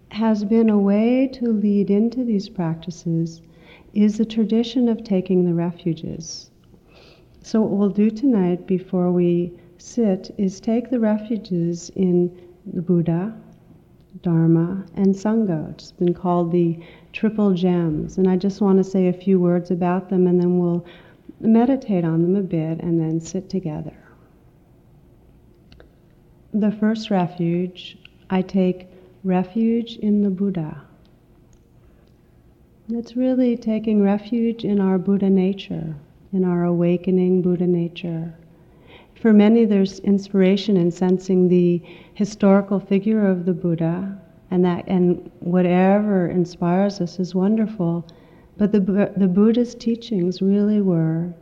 has 0.09 0.43
been 0.43 0.71
a 0.71 0.79
way 0.79 1.27
to 1.33 1.51
lead 1.51 1.91
into 1.91 2.23
these 2.23 2.49
practices 2.49 3.43
is 3.93 4.17
the 4.17 4.25
tradition 4.25 4.89
of 4.89 5.03
taking 5.03 5.45
the 5.45 5.53
refuges. 5.53 6.49
So, 7.43 7.61
what 7.61 7.77
we'll 7.77 7.89
do 7.89 8.09
tonight 8.09 8.65
before 8.65 9.11
we 9.11 9.53
sit 9.77 10.33
is 10.39 10.59
take 10.59 10.89
the 10.89 10.99
refuges 10.99 11.91
in 11.95 12.35
the 12.65 12.81
Buddha, 12.81 13.35
Dharma, 14.21 14.85
and 14.95 15.15
Sangha. 15.15 15.71
It's 15.71 15.91
been 15.91 16.13
called 16.13 16.51
the 16.51 16.79
triple 17.13 17.53
gems. 17.53 18.17
And 18.17 18.27
I 18.27 18.35
just 18.35 18.61
want 18.61 18.77
to 18.77 18.83
say 18.83 19.07
a 19.07 19.13
few 19.13 19.39
words 19.39 19.71
about 19.71 20.09
them 20.09 20.27
and 20.27 20.39
then 20.39 20.59
we'll 20.59 20.85
meditate 21.39 22.03
on 22.03 22.21
them 22.21 22.35
a 22.35 22.41
bit 22.41 22.79
and 22.81 22.99
then 22.99 23.19
sit 23.19 23.49
together. 23.49 23.95
The 26.53 26.71
first 26.71 27.09
refuge, 27.09 27.97
I 28.29 28.41
take 28.41 28.87
refuge 29.23 29.95
in 29.97 30.23
the 30.23 30.29
Buddha. 30.29 30.81
It's 32.89 33.15
really 33.15 33.55
taking 33.55 34.03
refuge 34.03 34.65
in 34.65 34.81
our 34.81 34.97
Buddha 34.97 35.29
nature, 35.29 35.95
in 36.33 36.43
our 36.43 36.65
awakening 36.65 37.41
Buddha 37.41 37.67
nature 37.67 38.35
for 39.21 39.33
many, 39.33 39.65
there's 39.65 39.99
inspiration 39.99 40.77
in 40.77 40.89
sensing 40.89 41.47
the 41.47 41.79
historical 42.15 42.79
figure 42.79 43.27
of 43.27 43.45
the 43.45 43.53
Buddha, 43.53 44.19
and 44.49 44.65
that 44.65 44.87
and 44.87 45.29
whatever 45.41 46.27
inspires 46.27 46.99
us 46.99 47.19
is 47.19 47.35
wonderful. 47.35 48.07
But 48.57 48.71
the 48.71 48.79
the 49.15 49.27
Buddha's 49.27 49.75
teachings 49.75 50.41
really 50.41 50.81
were 50.81 51.33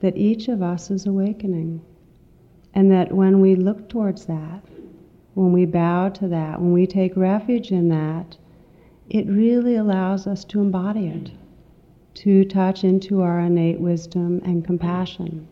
that 0.00 0.16
each 0.16 0.48
of 0.48 0.62
us 0.62 0.90
is 0.90 1.06
awakening, 1.06 1.82
and 2.72 2.90
that 2.90 3.12
when 3.12 3.40
we 3.42 3.56
look 3.56 3.90
towards 3.90 4.24
that, 4.24 4.64
when 5.34 5.52
we 5.52 5.66
bow 5.66 6.08
to 6.08 6.28
that, 6.28 6.60
when 6.60 6.72
we 6.72 6.86
take 6.86 7.14
refuge 7.14 7.72
in 7.72 7.90
that, 7.90 8.38
it 9.10 9.26
really 9.26 9.76
allows 9.76 10.26
us 10.26 10.44
to 10.46 10.60
embody 10.62 11.08
it, 11.08 11.30
to 12.14 12.46
touch 12.46 12.84
into 12.84 13.20
our 13.20 13.40
innate 13.40 13.80
wisdom 13.80 14.40
and 14.46 14.64
compassion. 14.64 15.46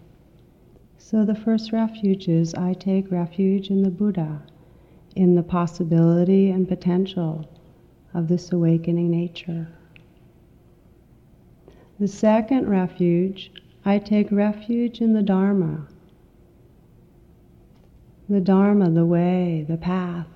So 1.08 1.24
the 1.24 1.36
first 1.36 1.70
refuge 1.70 2.28
is 2.28 2.52
I 2.56 2.72
take 2.72 3.12
refuge 3.12 3.70
in 3.70 3.84
the 3.84 3.92
Buddha, 3.92 4.42
in 5.14 5.36
the 5.36 5.42
possibility 5.44 6.50
and 6.50 6.66
potential 6.66 7.48
of 8.12 8.26
this 8.26 8.50
awakening 8.50 9.12
nature. 9.12 9.68
The 12.00 12.08
second 12.08 12.68
refuge, 12.68 13.52
I 13.84 14.00
take 14.00 14.32
refuge 14.32 15.00
in 15.00 15.12
the 15.12 15.22
Dharma. 15.22 15.86
The 18.28 18.40
Dharma, 18.40 18.90
the 18.90 19.06
way, 19.06 19.64
the 19.68 19.76
path, 19.76 20.26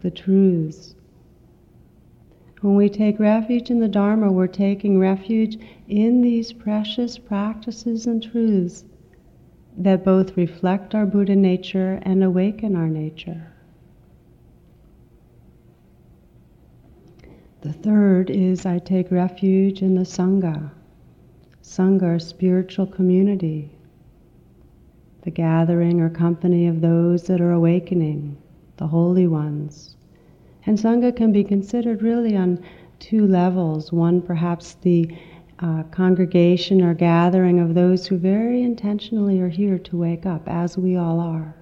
the 0.00 0.12
truths. 0.12 0.94
When 2.60 2.76
we 2.76 2.88
take 2.88 3.18
refuge 3.18 3.72
in 3.72 3.80
the 3.80 3.88
Dharma, 3.88 4.30
we're 4.30 4.46
taking 4.46 5.00
refuge 5.00 5.58
in 5.88 6.22
these 6.22 6.52
precious 6.52 7.18
practices 7.18 8.06
and 8.06 8.22
truths 8.22 8.84
that 9.76 10.04
both 10.04 10.36
reflect 10.36 10.94
our 10.94 11.06
Buddha 11.06 11.36
nature 11.36 12.00
and 12.02 12.24
awaken 12.24 12.74
our 12.74 12.88
nature. 12.88 13.52
The 17.60 17.72
third 17.72 18.30
is 18.30 18.64
I 18.64 18.78
take 18.78 19.10
refuge 19.10 19.82
in 19.82 19.94
the 19.94 20.02
Sangha. 20.02 20.70
Sangha, 21.62 22.22
spiritual 22.22 22.86
community, 22.86 23.70
the 25.22 25.32
gathering 25.32 26.00
or 26.00 26.08
company 26.08 26.68
of 26.68 26.80
those 26.80 27.24
that 27.24 27.40
are 27.40 27.50
awakening, 27.52 28.36
the 28.76 28.86
holy 28.86 29.26
ones. 29.26 29.96
And 30.64 30.78
Sangha 30.78 31.14
can 31.14 31.32
be 31.32 31.42
considered 31.42 32.02
really 32.02 32.36
on 32.36 32.60
two 33.00 33.26
levels. 33.26 33.92
One, 33.92 34.22
perhaps 34.22 34.74
the 34.74 35.10
uh, 35.58 35.82
congregation 35.84 36.82
or 36.82 36.92
gathering 36.92 37.60
of 37.60 37.74
those 37.74 38.06
who 38.06 38.18
very 38.18 38.62
intentionally 38.62 39.40
are 39.40 39.48
here 39.48 39.78
to 39.78 39.96
wake 39.96 40.26
up, 40.26 40.46
as 40.46 40.76
we 40.76 40.96
all 40.96 41.18
are. 41.18 41.54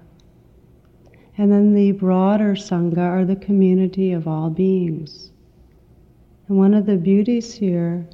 And 1.37 1.51
then 1.51 1.73
the 1.73 1.93
broader 1.93 2.55
Sangha 2.55 2.97
are 2.97 3.25
the 3.25 3.35
community 3.35 4.11
of 4.11 4.27
all 4.27 4.49
beings. 4.49 5.31
And 6.47 6.57
one 6.57 6.73
of 6.73 6.85
the 6.85 6.97
beauties 6.97 7.53
here, 7.53 8.05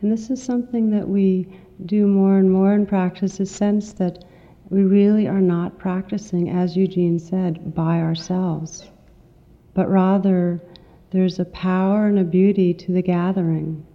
and 0.00 0.12
this 0.12 0.28
is 0.30 0.42
something 0.42 0.90
that 0.90 1.08
we 1.08 1.46
do 1.86 2.06
more 2.06 2.38
and 2.38 2.50
more 2.50 2.74
in 2.74 2.86
practice, 2.86 3.38
is 3.38 3.50
sense 3.50 3.92
that 3.94 4.24
we 4.70 4.82
really 4.82 5.28
are 5.28 5.40
not 5.40 5.78
practicing, 5.78 6.50
as 6.50 6.76
Eugene 6.76 7.18
said, 7.18 7.74
by 7.74 8.00
ourselves, 8.00 8.90
but 9.74 9.88
rather 9.88 10.60
there's 11.10 11.38
a 11.38 11.44
power 11.44 12.06
and 12.06 12.18
a 12.18 12.24
beauty 12.24 12.74
to 12.74 12.90
the 12.90 13.02
gathering 13.02 13.86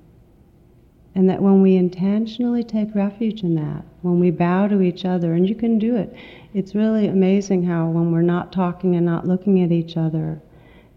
and 1.18 1.28
that 1.28 1.42
when 1.42 1.64
we 1.64 1.76
intentionally 1.76 2.64
take 2.64 2.94
refuge 2.94 3.42
in 3.42 3.56
that, 3.56 3.84
when 4.04 4.20
we 4.20 4.30
bow 4.30 4.68
to 4.68 4.84
each 4.84 5.04
other, 5.04 5.34
and 5.34 5.50
you 5.50 5.56
can 5.56 5.80
do 5.80 5.96
it, 5.96 6.14
it's 6.54 6.76
really 6.76 7.08
amazing 7.08 7.64
how 7.64 7.88
when 7.88 8.12
we're 8.12 8.22
not 8.22 8.52
talking 8.52 8.96
and 8.96 9.04
not 9.04 9.26
looking 9.26 9.64
at 9.64 9.72
each 9.72 9.98
other, 9.98 10.40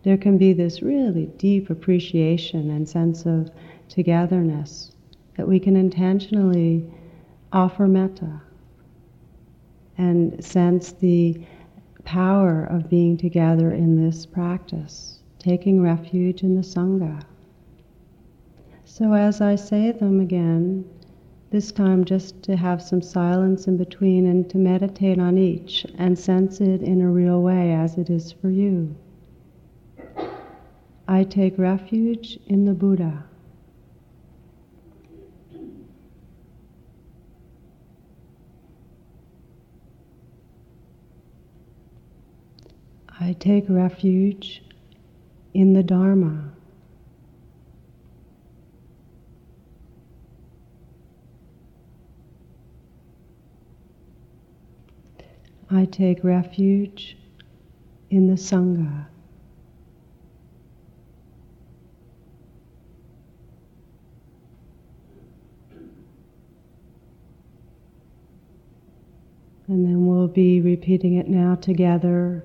there 0.02 0.18
can 0.18 0.36
be 0.36 0.52
this 0.52 0.82
really 0.82 1.24
deep 1.38 1.70
appreciation 1.70 2.70
and 2.70 2.86
sense 2.86 3.24
of 3.24 3.50
togetherness 3.88 4.92
that 5.38 5.48
we 5.48 5.58
can 5.58 5.74
intentionally 5.74 6.84
offer 7.50 7.88
metta 7.88 8.42
and 9.96 10.44
sense 10.44 10.92
the 10.92 11.40
power 12.04 12.64
of 12.64 12.90
being 12.90 13.16
together 13.16 13.72
in 13.72 13.96
this 13.96 14.26
practice, 14.26 15.20
taking 15.38 15.80
refuge 15.80 16.42
in 16.42 16.56
the 16.56 16.62
Sangha. 16.62 17.22
So 18.92 19.12
as 19.12 19.40
I 19.40 19.54
say 19.54 19.92
them 19.92 20.18
again, 20.18 20.84
this 21.50 21.70
time 21.70 22.04
just 22.04 22.42
to 22.42 22.56
have 22.56 22.82
some 22.82 23.00
silence 23.00 23.68
in 23.68 23.76
between 23.76 24.26
and 24.26 24.50
to 24.50 24.58
meditate 24.58 25.20
on 25.20 25.38
each 25.38 25.86
and 25.96 26.18
sense 26.18 26.60
it 26.60 26.82
in 26.82 27.00
a 27.00 27.08
real 27.08 27.40
way 27.40 27.72
as 27.72 27.96
it 27.96 28.10
is 28.10 28.32
for 28.32 28.50
you. 28.50 28.96
I 31.06 31.22
take 31.22 31.56
refuge 31.56 32.40
in 32.48 32.64
the 32.64 32.74
Buddha. 32.74 33.24
I 43.20 43.34
take 43.38 43.66
refuge 43.68 44.64
in 45.54 45.74
the 45.74 45.84
Dharma. 45.84 46.54
I 55.72 55.84
take 55.84 56.24
refuge 56.24 57.16
in 58.10 58.26
the 58.26 58.34
Sangha. 58.34 59.06
And 69.68 69.84
then 69.86 70.06
we'll 70.06 70.26
be 70.26 70.60
repeating 70.60 71.14
it 71.14 71.28
now 71.28 71.54
together, 71.54 72.42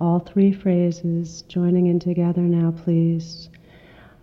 all 0.00 0.20
three 0.20 0.52
phrases, 0.52 1.42
joining 1.48 1.88
in 1.88 1.98
together 1.98 2.42
now, 2.42 2.70
please. 2.70 3.50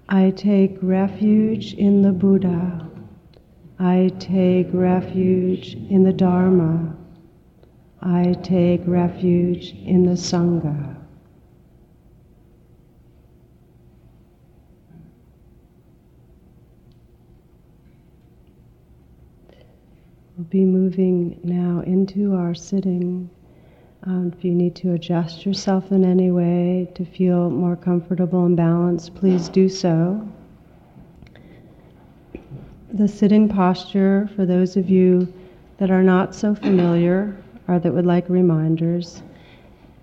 I 0.07 0.29
take 0.31 0.77
refuge 0.81 1.73
in 1.73 2.01
the 2.01 2.13
Buddha. 2.13 2.89
I 3.77 4.13
take 4.19 4.69
refuge 4.71 5.75
in 5.89 6.03
the 6.03 6.13
Dharma. 6.13 6.95
I 8.01 8.33
take 8.43 8.81
refuge 8.85 9.75
in 9.85 10.05
the 10.05 10.13
Sangha. 10.13 10.95
We'll 20.37 20.45
be 20.45 20.63
moving 20.63 21.41
now 21.43 21.81
into 21.85 22.35
our 22.35 22.55
sitting. 22.55 23.29
Um, 24.03 24.31
if 24.33 24.45
you 24.45 24.53
need 24.53 24.75
to 24.77 24.93
adjust 24.93 25.45
yourself 25.45 25.91
in 25.91 26.05
any 26.05 26.31
way 26.31 26.89
to 26.95 27.03
feel 27.03 27.49
more 27.49 27.75
comfortable 27.75 28.45
and 28.45 28.55
balanced, 28.55 29.13
please 29.15 29.49
do 29.49 29.67
so. 29.67 30.25
The 32.93 33.09
sitting 33.09 33.49
posture, 33.49 34.29
for 34.37 34.45
those 34.45 34.77
of 34.77 34.89
you 34.89 35.31
that 35.77 35.91
are 35.91 36.03
not 36.03 36.33
so 36.33 36.55
familiar 36.55 37.35
or 37.69 37.77
that 37.77 37.93
would 37.93 38.05
like 38.05 38.27
reminders, 38.27 39.21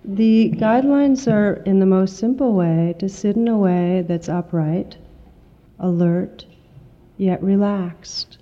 the 0.05 0.51
guidelines 0.51 1.29
are 1.29 1.61
in 1.65 1.79
the 1.79 1.85
most 1.85 2.15
simple 2.15 2.53
way 2.53 2.95
to 2.97 3.09
sit 3.09 3.35
in 3.35 3.49
a 3.49 3.57
way 3.57 4.05
that's 4.07 4.29
upright, 4.29 4.95
alert, 5.79 6.45
yet 7.17 7.43
relaxed. 7.43 8.37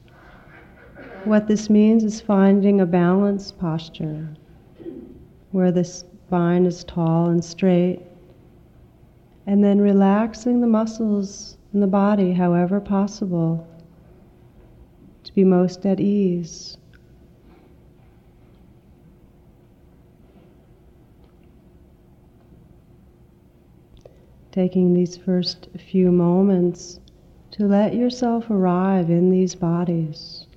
What 1.23 1.47
this 1.47 1.71
means 1.71 2.03
is 2.03 2.21
finding 2.21 2.79
a 2.79 2.85
balanced 2.85 3.57
posture 3.57 4.29
where 5.51 5.71
the 5.71 5.83
spine 5.83 6.67
is 6.67 6.83
tall 6.83 7.29
and 7.29 7.43
straight, 7.43 8.03
and 9.47 9.63
then 9.63 9.81
relaxing 9.81 10.61
the 10.61 10.67
muscles 10.67 11.57
in 11.73 11.79
the 11.79 11.87
body 11.87 12.31
however 12.33 12.79
possible 12.79 13.67
to 15.23 15.33
be 15.33 15.43
most 15.43 15.83
at 15.87 15.99
ease. 15.99 16.77
Taking 24.55 24.93
these 24.93 25.17
first 25.17 25.67
few 25.77 26.13
moments 26.13 27.01
to 27.51 27.67
let 27.67 27.93
yourself 27.93 28.49
arrive 28.49 29.09
in 29.09 29.29
these 29.29 29.53
bodies. 29.53 30.47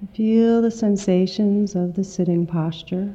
To 0.00 0.08
feel 0.08 0.60
the 0.60 0.72
sensations 0.72 1.76
of 1.76 1.94
the 1.94 2.02
sitting 2.02 2.48
posture. 2.48 3.14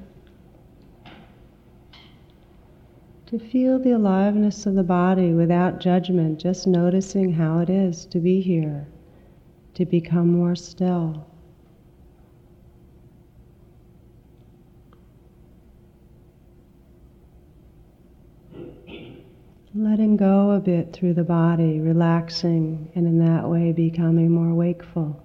To 3.25 3.37
feel 3.37 3.77
the 3.77 3.91
aliveness 3.91 4.65
of 4.65 4.75
the 4.75 4.83
body 4.83 5.33
without 5.33 5.81
judgment, 5.81 6.39
just 6.39 6.65
noticing 6.65 7.33
how 7.33 7.59
it 7.59 7.69
is 7.69 8.05
to 8.05 8.19
be 8.19 8.39
here, 8.39 8.87
to 9.73 9.85
become 9.85 10.31
more 10.31 10.55
still. 10.55 11.27
Letting 19.73 20.17
go 20.17 20.51
a 20.51 20.59
bit 20.59 20.91
through 20.93 21.13
the 21.13 21.23
body, 21.23 21.79
relaxing, 21.79 22.91
and 22.95 23.07
in 23.07 23.19
that 23.19 23.49
way 23.49 23.71
becoming 23.71 24.31
more 24.31 24.53
wakeful. 24.53 25.23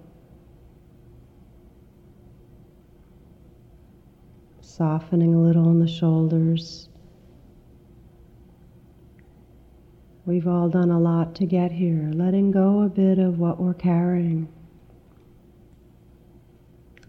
softening 4.77 5.33
a 5.33 5.41
little 5.41 5.71
in 5.71 5.79
the 5.79 5.87
shoulders. 5.87 6.87
We've 10.23 10.47
all 10.47 10.69
done 10.69 10.91
a 10.91 10.99
lot 10.99 11.33
to 11.37 11.47
get 11.47 11.71
here, 11.71 12.11
letting 12.13 12.51
go 12.51 12.83
a 12.83 12.89
bit 12.89 13.17
of 13.17 13.39
what 13.39 13.59
we're 13.59 13.73
carrying. 13.73 14.47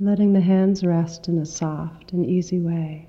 Letting 0.00 0.32
the 0.32 0.40
hands 0.40 0.82
rest 0.82 1.28
in 1.28 1.36
a 1.36 1.44
soft 1.44 2.12
and 2.14 2.24
easy 2.24 2.58
way. 2.58 3.06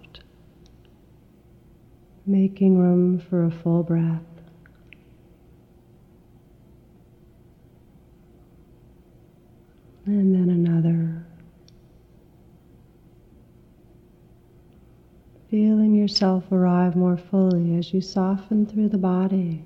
making 2.27 2.77
room 2.77 3.17
for 3.17 3.45
a 3.45 3.51
full 3.51 3.83
breath. 3.83 4.21
And 10.05 10.35
then 10.35 10.49
another. 10.49 11.25
Feeling 15.49 15.95
yourself 15.95 16.51
arrive 16.51 16.97
more 16.97 17.17
fully 17.17 17.77
as 17.77 17.93
you 17.93 18.01
soften 18.01 18.65
through 18.65 18.89
the 18.89 18.97
body, 18.97 19.63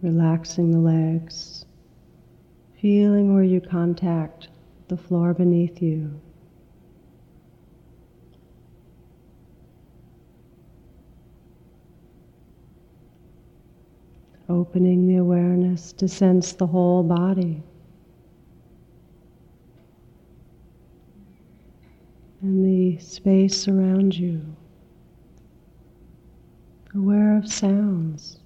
relaxing 0.00 0.70
the 0.70 0.78
legs, 0.78 1.66
feeling 2.80 3.34
where 3.34 3.44
you 3.44 3.60
contact 3.60 4.48
the 4.88 4.96
floor 4.96 5.34
beneath 5.34 5.80
you. 5.82 6.20
opening 14.50 15.06
the 15.06 15.14
awareness 15.14 15.92
to 15.92 16.08
sense 16.08 16.54
the 16.54 16.66
whole 16.66 17.04
body. 17.04 17.62
And 22.42 22.64
the 22.64 22.98
space 22.98 23.68
around 23.68 24.16
you. 24.16 24.44
Aware 26.96 27.38
of 27.38 27.50
sounds. 27.50 28.39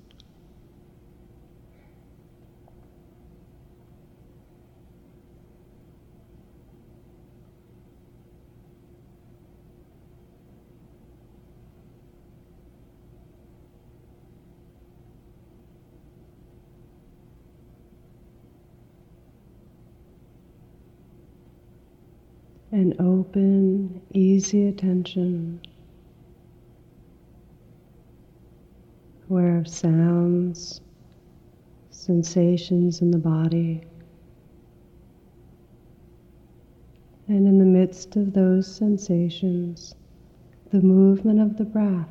And 22.74 23.00
open, 23.00 24.02
easy 24.14 24.66
attention, 24.66 25.60
aware 29.30 29.58
of 29.58 29.68
sounds, 29.68 30.80
sensations 31.90 33.00
in 33.00 33.12
the 33.12 33.18
body. 33.18 33.80
And 37.28 37.46
in 37.46 37.60
the 37.60 37.64
midst 37.64 38.16
of 38.16 38.32
those 38.32 38.66
sensations, 38.66 39.94
the 40.72 40.80
movement 40.80 41.40
of 41.40 41.56
the 41.56 41.64
breath. 41.64 42.08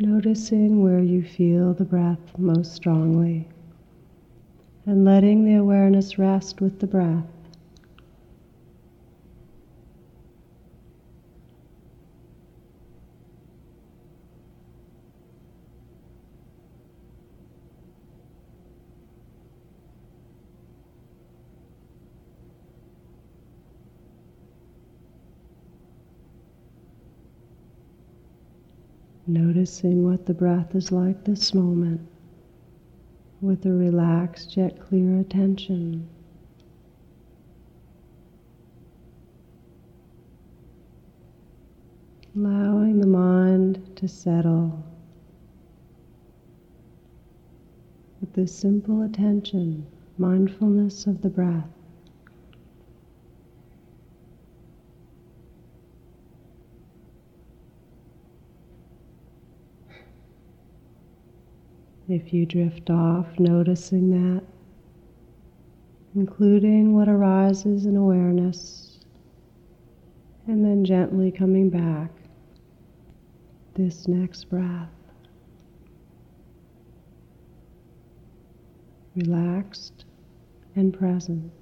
Noticing 0.00 0.82
where 0.82 1.00
you 1.00 1.22
feel 1.22 1.74
the 1.74 1.84
breath 1.84 2.38
most 2.38 2.72
strongly 2.72 3.46
and 4.88 5.04
letting 5.04 5.44
the 5.44 5.52
awareness 5.52 6.16
rest 6.18 6.62
with 6.62 6.80
the 6.80 6.86
breath. 6.86 7.26
Noticing 29.26 30.02
what 30.02 30.24
the 30.24 30.32
breath 30.32 30.74
is 30.74 30.90
like 30.90 31.24
this 31.24 31.52
moment 31.52 32.00
with 33.40 33.64
a 33.64 33.72
relaxed 33.72 34.56
yet 34.56 34.80
clear 34.80 35.18
attention. 35.18 36.08
Allowing 42.36 43.00
the 43.00 43.06
mind 43.06 43.96
to 43.96 44.08
settle 44.08 44.84
with 48.20 48.32
this 48.32 48.54
simple 48.54 49.02
attention, 49.02 49.86
mindfulness 50.18 51.06
of 51.06 51.22
the 51.22 51.30
breath. 51.30 51.77
If 62.08 62.32
you 62.32 62.46
drift 62.46 62.88
off, 62.88 63.26
noticing 63.38 64.10
that, 64.10 64.42
including 66.14 66.94
what 66.94 67.06
arises 67.06 67.84
in 67.84 67.96
awareness, 67.96 68.98
and 70.46 70.64
then 70.64 70.86
gently 70.86 71.30
coming 71.30 71.68
back 71.68 72.10
this 73.74 74.08
next 74.08 74.44
breath. 74.44 74.88
Relaxed 79.14 80.06
and 80.76 80.94
present. 80.94 81.52